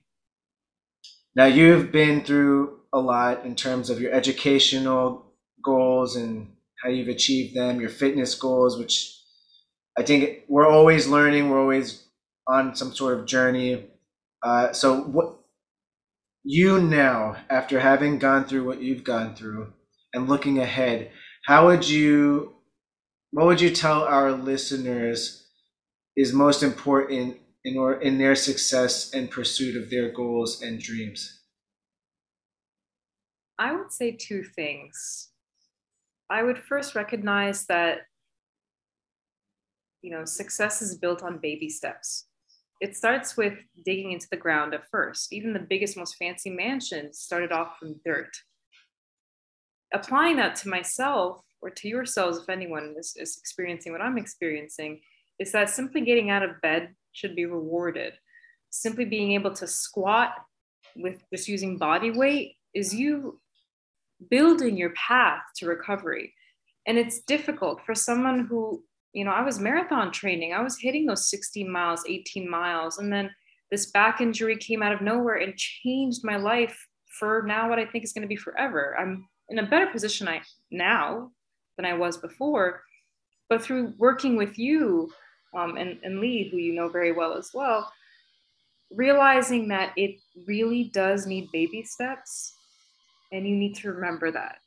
Now 1.37 1.46
you've 1.46 1.92
been 1.92 2.24
through 2.24 2.81
a 2.92 2.98
lot 2.98 3.44
in 3.44 3.57
terms 3.57 3.90
of 3.90 4.00
your 4.00 4.12
educational 4.12 5.27
goals 5.62 6.16
and 6.16 6.53
how 6.83 6.88
you've 6.88 7.09
achieved 7.09 7.55
them, 7.55 7.81
your 7.81 7.90
fitness 7.90 8.35
goals, 8.35 8.79
which 8.79 9.14
I 9.98 10.03
think 10.03 10.44
we're 10.48 10.68
always 10.68 11.07
learning. 11.07 11.50
We're 11.50 11.61
always 11.61 12.07
on 12.46 12.74
some 12.74 12.94
sort 12.94 13.18
of 13.18 13.27
journey 13.27 13.90
uh, 14.45 14.73
so 14.73 15.01
what 15.01 15.39
you 16.45 16.79
now, 16.79 17.37
after 17.49 17.81
having 17.81 18.19
gone 18.19 18.45
through 18.45 18.67
what 18.67 18.83
you've 18.83 19.03
gone 19.03 19.35
through 19.35 19.73
and 20.13 20.29
looking 20.29 20.59
ahead, 20.59 21.11
how 21.47 21.67
would 21.67 21.89
you, 21.89 22.55
what 23.31 23.47
would 23.47 23.61
you 23.63 23.71
tell 23.71 24.03
our 24.03 24.33
listeners 24.33 25.47
is 26.15 26.35
most 26.35 26.63
important 26.63 27.39
in 27.65 27.79
or 27.79 27.95
in 27.95 28.19
their 28.19 28.35
success 28.35 29.15
and 29.15 29.31
pursuit 29.31 29.83
of 29.83 29.89
their 29.89 30.13
goals 30.13 30.61
and 30.61 30.79
dreams? 30.79 31.41
I 33.59 33.75
would 33.75 33.93
say 33.93 34.13
two 34.13 34.45
things. 34.45 35.31
I 36.29 36.43
would 36.43 36.59
first 36.59 36.95
recognize 36.95 37.65
that 37.67 38.01
you 40.03 40.11
know 40.11 40.27
success 40.27 40.83
is 40.83 40.99
built 40.99 41.23
on 41.23 41.39
baby 41.39 41.71
steps 41.71 42.27
it 42.81 42.97
starts 42.97 43.37
with 43.37 43.55
digging 43.85 44.13
into 44.13 44.27
the 44.31 44.37
ground 44.37 44.75
at 44.75 44.89
first. 44.91 45.33
Even 45.33 45.53
the 45.53 45.59
biggest, 45.59 45.97
most 45.97 46.17
fancy 46.17 46.51
mansions 46.51 47.19
started 47.19 47.53
off 47.53 47.79
from 47.79 48.01
dirt. 48.05 48.31
Applying 49.93 50.37
that 50.37 50.57
to 50.57 50.69
myself 50.69 51.41
or 51.63 51.71
to 51.71 51.89
yourselves, 51.89 52.39
if 52.39 52.49
anyone 52.49 52.95
is, 52.99 53.15
is 53.17 53.39
experiencing 53.39 53.93
what 53.93 54.01
I'm 54.01 54.19
experiencing, 54.19 55.01
is 55.39 55.53
that 55.53 55.71
simply 55.71 56.01
getting 56.01 56.31
out 56.31 56.43
of 56.43 56.61
bed 56.61 56.95
should 57.13 57.37
be 57.37 57.47
rewarded. 57.47 58.15
Simply 58.71 59.05
being 59.05 59.33
able 59.33 59.53
to 59.55 59.67
squat 59.67 60.35
with 60.97 61.23
just 61.33 61.49
using 61.49 61.79
body 61.79 62.11
weight 62.11 62.57
is 62.75 62.95
you 62.95 63.41
building 64.31 64.77
your 64.77 64.91
path 64.91 65.43
to 65.57 65.67
recovery. 65.67 66.35
And 66.87 66.99
it's 66.99 67.21
difficult 67.21 67.81
for 67.87 67.95
someone 67.95 68.47
who 68.47 68.85
you 69.14 69.24
know, 69.24 69.31
I 69.31 69.42
was 69.42 69.61
marathon 69.61 70.11
training. 70.11 70.53
I 70.53 70.61
was 70.61 70.79
hitting 70.79 71.07
those 71.07 71.31
16 71.31 71.70
miles, 71.70 72.03
18 72.07 72.50
miles. 72.50 72.98
And 72.98 73.12
then 73.12 73.31
this 73.70 73.87
back 73.87 74.20
injury 74.20 74.57
came 74.57 74.83
out 74.83 74.92
of 74.92 75.00
nowhere 75.00 75.37
and 75.37 75.57
changed 75.57 76.24
my 76.24 76.37
life 76.37 76.77
for 77.18 77.44
now 77.46 77.70
what 77.70 77.79
I 77.79 77.87
think 77.87 78.05
is 78.05 78.12
going 78.12 78.22
to 78.22 78.29
be 78.29 78.37
forever. 78.37 78.96
I'm 78.98 79.29
in 79.48 79.61
a 79.61 79.66
better 79.66 79.87
position 79.87 80.27
I 80.27 80.42
now 80.72 81.31
than 81.77 81.87
I 81.87 81.94
was 81.94 82.16
before. 82.16 82.83
But 83.48 83.62
through 83.62 83.94
working 83.98 84.37
with 84.37 84.59
you 84.59 85.11
um, 85.57 85.77
and, 85.77 85.98
and 86.03 86.18
Lee, 86.18 86.48
who 86.50 86.57
you 86.57 86.74
know 86.74 86.88
very 86.88 87.12
well 87.12 87.35
as 87.35 87.50
well, 87.55 87.92
realizing 88.90 89.68
that 89.68 89.92
it 89.96 90.16
really 90.44 90.90
does 90.92 91.24
need 91.24 91.53
baby 91.53 91.85
steps. 91.85 92.55
And 93.31 93.46
you 93.46 93.55
need 93.55 93.77
to 93.77 93.92
remember 93.92 94.33
that 94.33 94.59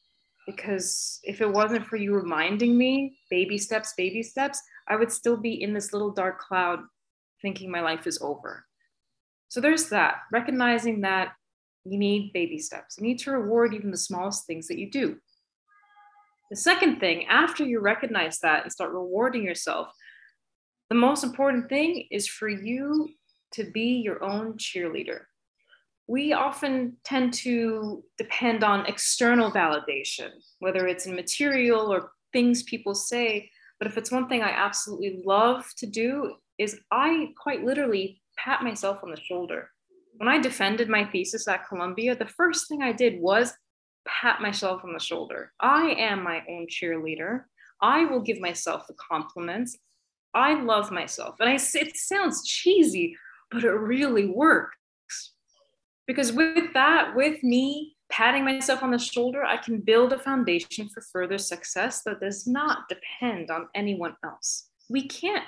because 0.47 1.19
if 1.23 1.41
it 1.41 1.51
wasn't 1.51 1.85
for 1.85 1.97
you 1.97 2.15
reminding 2.15 2.75
me 2.75 3.17
baby 3.29 3.57
steps 3.57 3.93
baby 3.97 4.23
steps 4.23 4.59
i 4.87 4.95
would 4.95 5.11
still 5.11 5.37
be 5.37 5.61
in 5.61 5.73
this 5.73 5.93
little 5.93 6.11
dark 6.11 6.39
cloud 6.39 6.79
thinking 7.41 7.71
my 7.71 7.81
life 7.81 8.07
is 8.07 8.19
over. 8.21 8.65
So 9.49 9.61
there's 9.61 9.89
that 9.89 10.17
recognizing 10.31 11.01
that 11.01 11.33
you 11.85 11.97
need 11.97 12.33
baby 12.33 12.59
steps. 12.59 12.97
You 12.97 13.07
need 13.07 13.19
to 13.19 13.31
reward 13.31 13.73
even 13.73 13.91
the 13.91 13.97
smallest 13.97 14.45
things 14.45 14.67
that 14.67 14.77
you 14.77 14.91
do. 14.91 15.17
The 16.49 16.57
second 16.57 16.99
thing 16.99 17.25
after 17.27 17.63
you 17.63 17.79
recognize 17.79 18.39
that 18.39 18.63
and 18.63 18.71
start 18.71 18.91
rewarding 18.91 19.43
yourself 19.43 19.89
the 20.89 20.95
most 20.95 21.25
important 21.25 21.67
thing 21.67 22.07
is 22.11 22.29
for 22.29 22.47
you 22.47 23.09
to 23.51 23.65
be 23.71 24.01
your 24.01 24.23
own 24.23 24.53
cheerleader 24.53 25.23
we 26.07 26.31
often 26.31 26.95
tend 27.03 27.33
to 27.33 28.03
depend 28.17 28.63
on 28.63 28.85
external 28.85 29.51
validation, 29.51 30.29
whether 30.59 30.87
it's 30.87 31.05
in 31.05 31.15
material 31.15 31.91
or 31.91 32.11
things 32.31 32.63
people 32.63 32.95
say. 32.95 33.49
But 33.77 33.87
if 33.87 33.97
it's 33.97 34.11
one 34.11 34.29
thing 34.29 34.41
I 34.41 34.49
absolutely 34.49 35.21
love 35.25 35.65
to 35.77 35.85
do, 35.85 36.35
is 36.57 36.79
I 36.91 37.29
quite 37.41 37.63
literally 37.63 38.21
pat 38.37 38.63
myself 38.63 39.03
on 39.03 39.11
the 39.11 39.21
shoulder. 39.21 39.69
When 40.15 40.29
I 40.29 40.39
defended 40.39 40.89
my 40.89 41.05
thesis 41.05 41.47
at 41.47 41.67
Columbia, 41.67 42.15
the 42.15 42.25
first 42.25 42.67
thing 42.67 42.81
I 42.81 42.93
did 42.93 43.19
was 43.19 43.53
pat 44.07 44.41
myself 44.41 44.83
on 44.83 44.93
the 44.93 44.99
shoulder. 44.99 45.51
I 45.59 45.91
am 45.91 46.23
my 46.23 46.41
own 46.49 46.67
cheerleader. 46.67 47.43
I 47.81 48.05
will 48.05 48.21
give 48.21 48.39
myself 48.39 48.87
the 48.87 48.95
compliments. 48.95 49.77
I 50.33 50.59
love 50.61 50.89
myself. 50.89 51.35
And 51.39 51.49
I 51.49 51.55
it 51.55 51.97
sounds 51.97 52.47
cheesy, 52.47 53.15
but 53.51 53.63
it 53.63 53.71
really 53.71 54.25
works 54.25 54.77
because 56.07 56.31
with 56.31 56.73
that, 56.73 57.15
with 57.15 57.43
me 57.43 57.95
patting 58.09 58.45
myself 58.45 58.81
on 58.81 58.91
the 58.91 58.97
shoulder, 58.97 59.43
I 59.43 59.57
can 59.57 59.79
build 59.79 60.13
a 60.13 60.19
foundation 60.19 60.87
for 60.89 61.01
further 61.01 61.37
success 61.37 62.03
that 62.03 62.21
does 62.21 62.47
not 62.47 62.89
depend 62.89 63.51
on 63.51 63.67
anyone 63.75 64.15
else. 64.23 64.69
We 64.89 65.07
can't 65.07 65.43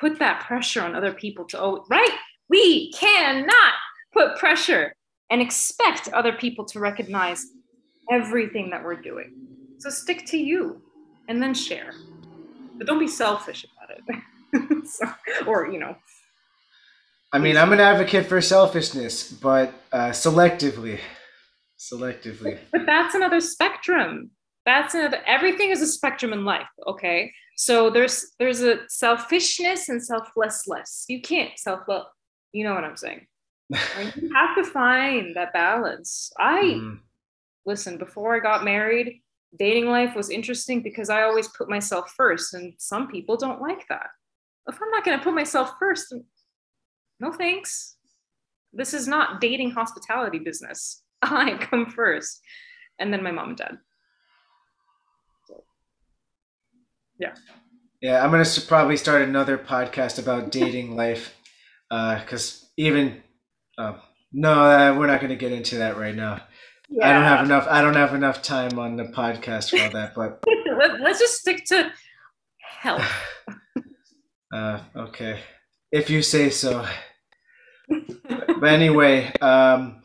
put 0.00 0.18
that 0.18 0.44
pressure 0.46 0.82
on 0.82 0.94
other 0.94 1.12
people 1.12 1.44
to, 1.46 1.60
oh, 1.60 1.84
right? 1.90 2.16
We 2.48 2.90
cannot 2.92 3.74
put 4.12 4.38
pressure 4.38 4.94
and 5.30 5.42
expect 5.42 6.08
other 6.08 6.32
people 6.32 6.64
to 6.64 6.80
recognize 6.80 7.44
everything 8.10 8.70
that 8.70 8.82
we're 8.82 8.96
doing. 8.96 9.32
So 9.78 9.90
stick 9.90 10.24
to 10.26 10.38
you 10.38 10.80
and 11.28 11.42
then 11.42 11.52
share. 11.52 11.92
But 12.76 12.86
don't 12.86 12.98
be 12.98 13.08
selfish 13.08 13.66
about 13.76 13.98
it. 13.98 14.86
so, 14.88 15.06
or, 15.46 15.70
you 15.70 15.78
know, 15.78 15.96
I 17.32 17.38
mean, 17.38 17.56
I'm 17.56 17.72
an 17.72 17.80
advocate 17.80 18.26
for 18.26 18.40
selfishness, 18.40 19.30
but 19.30 19.74
uh, 19.92 20.10
selectively. 20.10 20.98
Selectively. 21.78 22.58
But 22.72 22.86
that's 22.86 23.14
another 23.14 23.40
spectrum. 23.40 24.30
That's 24.64 24.94
another. 24.94 25.20
Everything 25.26 25.70
is 25.70 25.82
a 25.82 25.86
spectrum 25.86 26.32
in 26.32 26.44
life. 26.44 26.66
Okay, 26.86 27.32
so 27.56 27.90
there's 27.90 28.32
there's 28.38 28.62
a 28.62 28.80
selfishness 28.88 29.88
and 29.88 30.02
selflessness. 30.04 31.04
You 31.08 31.20
can't 31.20 31.58
self 31.58 31.80
love. 31.86 32.06
You 32.52 32.64
know 32.64 32.74
what 32.74 32.84
I'm 32.84 32.96
saying? 32.96 33.26
you 33.70 34.30
have 34.34 34.56
to 34.56 34.64
find 34.64 35.36
that 35.36 35.52
balance. 35.52 36.32
I 36.38 36.62
mm. 36.62 36.98
listen. 37.66 37.98
Before 37.98 38.34
I 38.34 38.40
got 38.40 38.64
married, 38.64 39.20
dating 39.58 39.86
life 39.86 40.16
was 40.16 40.30
interesting 40.30 40.82
because 40.82 41.10
I 41.10 41.22
always 41.22 41.48
put 41.48 41.68
myself 41.68 42.12
first, 42.16 42.54
and 42.54 42.72
some 42.78 43.08
people 43.08 43.36
don't 43.36 43.60
like 43.60 43.86
that. 43.88 44.08
If 44.66 44.80
I'm 44.82 44.90
not 44.90 45.04
going 45.04 45.18
to 45.18 45.24
put 45.24 45.34
myself 45.34 45.72
first, 45.78 46.12
no 47.20 47.32
thanks. 47.32 47.96
This 48.72 48.94
is 48.94 49.08
not 49.08 49.40
dating 49.40 49.70
hospitality 49.70 50.38
business. 50.38 51.02
I 51.22 51.56
come 51.58 51.86
first, 51.86 52.40
and 52.98 53.12
then 53.12 53.22
my 53.22 53.30
mom 53.30 53.50
and 53.50 53.58
dad. 53.58 53.78
So, 55.46 55.64
yeah. 57.18 57.34
Yeah, 58.00 58.24
I'm 58.24 58.30
gonna 58.30 58.44
probably 58.66 58.96
start 58.96 59.22
another 59.22 59.58
podcast 59.58 60.18
about 60.18 60.52
dating 60.52 60.96
life, 60.96 61.34
because 61.88 62.62
uh, 62.62 62.66
even 62.76 63.22
uh, 63.76 63.94
no, 64.32 64.52
uh, 64.52 64.96
we're 64.96 65.06
not 65.06 65.20
gonna 65.20 65.36
get 65.36 65.52
into 65.52 65.78
that 65.78 65.96
right 65.96 66.14
now. 66.14 66.42
Yeah. 66.90 67.08
I 67.08 67.12
don't 67.12 67.24
have 67.24 67.44
enough. 67.44 67.66
I 67.68 67.82
don't 67.82 67.96
have 67.96 68.14
enough 68.14 68.42
time 68.42 68.78
on 68.78 68.96
the 68.96 69.04
podcast 69.04 69.70
for 69.70 69.82
all 69.82 69.90
that. 69.90 70.14
But 70.14 70.44
Let, 70.78 71.00
us 71.00 71.18
just 71.18 71.38
stick 71.38 71.64
to 71.66 71.90
health. 72.60 73.10
uh, 74.54 74.80
okay, 74.96 75.40
if 75.92 76.10
you 76.10 76.22
say 76.22 76.50
so. 76.50 76.86
but 77.88 78.64
anyway, 78.64 79.32
um, 79.40 80.02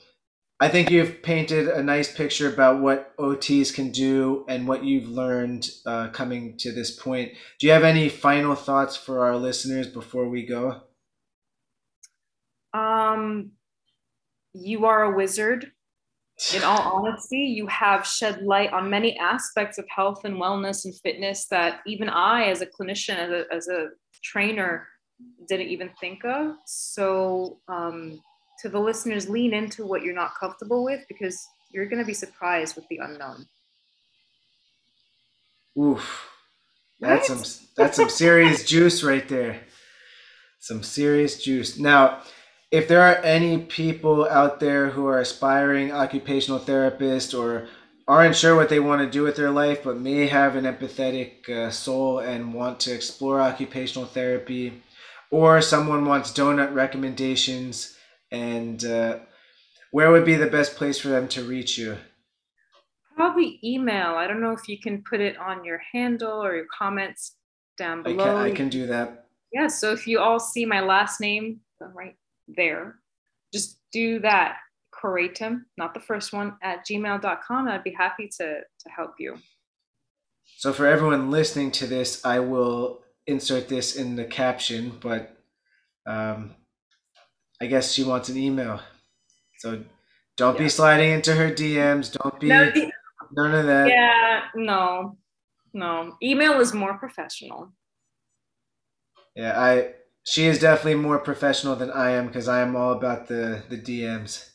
I 0.60 0.70
think 0.70 0.90
you've 0.90 1.22
painted 1.22 1.68
a 1.68 1.84
nice 1.84 2.16
picture 2.16 2.52
about 2.52 2.82
what 2.82 3.16
OTs 3.18 3.74
can 3.74 3.92
do 3.92 4.46
and 4.48 4.68
what 4.68 4.86
you've 4.86 5.10
learned 5.10 5.70
uh, 5.86 6.08
coming 6.10 6.58
to 6.60 6.72
this 6.72 6.92
point. 6.92 7.34
Do 7.60 7.68
you 7.68 7.74
have 7.74 7.84
any 7.84 8.08
final 8.08 8.56
thoughts 8.56 8.96
for 8.96 9.26
our 9.26 9.36
listeners 9.36 9.88
before 9.88 10.30
we 10.30 10.46
go? 10.46 10.82
Um, 12.74 13.52
you 14.54 14.86
are 14.86 15.04
a 15.04 15.16
wizard. 15.16 15.72
In 16.56 16.64
all 16.64 16.80
honesty, 17.06 17.40
you 17.40 17.68
have 17.68 18.08
shed 18.08 18.42
light 18.44 18.72
on 18.72 18.90
many 18.90 19.18
aspects 19.20 19.78
of 19.78 19.86
health 19.94 20.24
and 20.24 20.36
wellness 20.36 20.86
and 20.86 20.96
fitness 20.96 21.48
that 21.48 21.82
even 21.86 22.08
I, 22.08 22.46
as 22.46 22.62
a 22.62 22.68
clinician, 22.68 23.18
as 23.18 23.32
a, 23.32 23.44
as 23.54 23.68
a 23.68 23.88
trainer, 24.24 24.88
didn't 25.48 25.68
even 25.68 25.90
think 26.00 26.24
of. 26.26 26.56
So, 26.66 27.60
um, 27.68 28.22
to 28.62 28.70
the 28.70 28.80
listeners, 28.80 29.30
lean 29.30 29.54
into 29.54 29.86
what 29.86 30.04
you're 30.04 30.16
not 30.16 30.36
comfortable 30.40 30.84
with 30.84 31.04
because 31.08 31.46
you're 31.72 31.88
going 31.88 32.02
to 32.02 32.06
be 32.06 32.14
surprised 32.14 32.76
with 32.76 32.88
the 32.88 32.98
unknown. 32.98 33.46
Oof. 35.78 36.30
That's 37.00 37.30
right? 37.30 37.40
some 37.40 37.68
that's 37.76 37.98
some 37.98 38.10
serious 38.10 38.64
juice 38.68 39.04
right 39.04 39.28
there. 39.28 39.62
Some 40.60 40.84
serious 40.84 41.44
juice. 41.44 41.78
Now, 41.78 42.22
if 42.72 42.88
there 42.88 43.02
are 43.02 43.18
any 43.18 43.58
people 43.60 44.28
out 44.30 44.60
there 44.60 44.90
who 44.90 45.06
are 45.08 45.20
aspiring 45.20 45.92
occupational 45.92 46.60
therapists 46.60 47.38
or 47.38 47.68
aren't 48.08 48.36
sure 48.36 48.56
what 48.56 48.70
they 48.70 48.80
want 48.80 49.02
to 49.02 49.10
do 49.10 49.24
with 49.24 49.36
their 49.36 49.52
life 49.52 49.84
but 49.84 50.00
may 50.00 50.28
have 50.28 50.56
an 50.56 50.66
empathetic 50.66 51.48
uh, 51.50 51.70
soul 51.70 52.20
and 52.20 52.54
want 52.54 52.80
to 52.80 52.92
explore 52.94 53.40
occupational 53.40 54.08
therapy 54.08 54.82
or 55.34 55.64
someone 55.64 56.06
wants 56.06 56.32
donut 56.32 56.76
recommendations 56.76 57.98
and 58.32 58.86
uh, 58.86 59.18
where 59.90 60.12
would 60.12 60.26
be 60.26 60.36
the 60.36 60.46
best 60.46 60.76
place 60.76 61.00
for 61.00 61.08
them 61.08 61.28
to 61.30 61.44
reach 61.44 61.76
you? 61.76 61.98
Probably 63.16 63.60
email. 63.64 64.14
I 64.14 64.28
don't 64.28 64.42
know 64.42 64.52
if 64.52 64.70
you 64.70 64.80
can 64.80 65.04
put 65.10 65.22
it 65.22 65.36
on 65.40 65.66
your 65.66 65.82
handle 65.92 66.44
or 66.44 66.56
your 66.56 66.68
comments 66.72 67.36
down 67.80 68.04
below. 68.04 68.24
I 68.24 68.44
can, 68.44 68.52
I 68.52 68.52
can 68.52 68.70
do 68.70 68.86
that. 68.86 69.26
Yeah. 69.52 69.70
So 69.70 69.92
if 69.92 70.06
you 70.06 70.20
all 70.20 70.40
see 70.40 70.68
my 70.68 70.82
last 70.82 71.20
name 71.20 71.62
right 71.82 72.16
there, 72.48 73.00
just 73.52 73.80
do 73.92 74.20
that. 74.20 74.58
Coratum, 74.94 75.62
not 75.80 75.96
the 75.96 76.00
first 76.00 76.32
one, 76.32 76.58
at 76.62 76.86
gmail.com. 76.86 77.68
I'd 77.68 77.84
be 77.84 77.96
happy 77.98 78.30
to, 78.38 78.60
to 78.60 78.90
help 78.96 79.16
you. 79.18 79.40
So 80.58 80.72
for 80.74 80.86
everyone 80.86 81.32
listening 81.32 81.72
to 81.72 81.88
this, 81.88 82.24
I 82.24 82.40
will 82.40 83.03
insert 83.28 83.70
this 83.70 83.96
in 83.96 84.16
the 84.16 84.26
caption, 84.26 84.98
but 85.02 85.36
um, 86.06 86.56
I 87.62 87.68
guess 87.68 87.94
she 87.94 88.04
wants 88.04 88.30
an 88.30 88.38
email. 88.38 88.82
So 89.60 89.84
don't 90.38 90.56
yeah. 90.56 90.64
be 90.64 90.70
sliding 90.70 91.12
into 91.12 91.34
her 91.36 91.52
DMs. 91.52 92.12
Don't 92.12 92.40
be 92.40 92.48
no, 92.48 92.70
the, 92.72 92.92
none 93.32 93.56
of 93.56 93.66
that. 93.66 93.88
Yeah, 93.88 94.42
no, 94.56 95.18
no. 95.74 96.18
Email 96.22 96.60
is 96.60 96.74
more 96.74 96.98
professional. 96.98 97.72
Yeah, 99.36 99.60
I. 99.60 99.94
She 100.26 100.46
is 100.46 100.60
definitely 100.60 101.02
more 101.02 101.20
professional 101.20 101.76
than 101.76 101.92
I 101.92 102.12
am 102.12 102.28
because 102.28 102.48
I 102.48 102.62
am 102.62 102.76
all 102.76 102.94
about 102.94 103.28
the 103.28 103.64
the 103.70 103.78
DMs. 103.78 104.50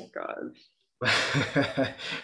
Oh 0.00 0.08
God. 0.14 0.52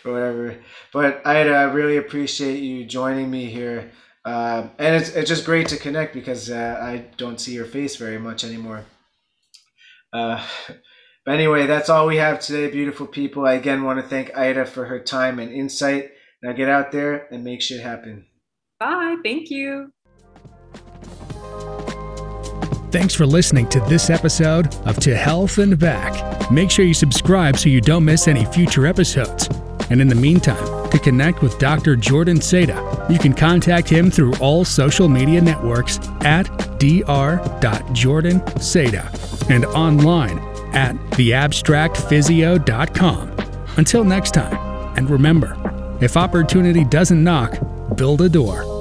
or 0.05 0.13
whatever. 0.13 0.57
But 0.93 1.25
I 1.25 1.49
uh, 1.49 1.73
really 1.73 1.97
appreciate 1.97 2.59
you 2.59 2.85
joining 2.85 3.31
me 3.31 3.47
here. 3.47 3.93
Uh, 4.25 4.69
and 4.79 4.97
it's, 4.97 5.11
it's 5.11 5.29
just 5.29 5.45
great 5.45 5.69
to 5.69 5.77
connect 5.77 6.15
because 6.15 6.51
uh, 6.51 6.79
I 6.81 7.05
don't 7.17 7.41
see 7.41 7.53
your 7.53 7.67
face 7.67 7.97
very 7.97 8.19
much 8.19 8.43
anymore. 8.43 8.85
Uh, 10.13 10.45
but 11.27 11.35
anyway, 11.35 11.67
that's 11.67 11.89
all 11.91 12.07
we 12.07 12.17
have 12.17 12.41
today, 12.41 12.71
beautiful 12.71 13.07
people. 13.07 13.47
I 13.47 13.55
again 13.55 13.83
want 13.83 14.01
to 14.01 14.09
thank 14.09 14.37
Ida 14.37 14.65
for 14.67 14.87
her 14.87 15.01
time 15.01 15.39
and 15.39 15.53
insight. 15.53 16.11
Now 16.43 16.53
get 16.53 16.69
out 16.69 16.93
there 16.93 17.27
and 17.33 17.45
make 17.45 17.63
shit 17.63 17.81
happen. 17.81 18.27
Bye. 18.79 19.17
Thank 19.23 19.51
you. 19.51 19.93
Thanks 22.91 23.15
for 23.15 23.27
listening 23.27 23.69
to 23.71 23.81
this 23.81 24.09
episode 24.09 24.73
of 24.87 25.01
To 25.01 25.17
Health 25.17 25.59
and 25.59 25.79
Back. 25.79 26.51
Make 26.51 26.71
sure 26.71 26.85
you 26.85 26.95
subscribe 26.95 27.59
so 27.59 27.69
you 27.69 27.81
don't 27.81 28.05
miss 28.05 28.29
any 28.29 28.45
future 28.45 28.87
episodes. 28.87 29.49
And 29.91 30.01
in 30.01 30.07
the 30.07 30.15
meantime, 30.15 30.84
to 30.95 31.01
connect 31.01 31.43
with 31.43 31.59
Dr. 31.59 31.97
Jordan 31.97 32.39
Seda, 32.39 33.11
you 33.11 33.19
can 33.19 33.35
contact 33.35 33.89
him 33.89 34.13
through 34.13 34.37
all 34.37 34.65
social 34.65 35.09
media 35.09 35.41
networks 35.41 35.99
at 36.21 36.45
dr.jordanseda 36.79 39.51
and 39.51 39.65
online 39.67 40.39
at 40.73 40.95
theabstractphysio.com. 41.11 43.31
Until 43.77 44.05
next 44.05 44.35
time, 44.35 44.57
and 44.97 45.11
remember, 45.11 45.57
if 46.01 46.17
opportunity 46.17 46.85
doesn't 46.85 47.25
knock, 47.25 47.59
build 47.97 48.23
a 48.23 48.29
door. 48.29 48.74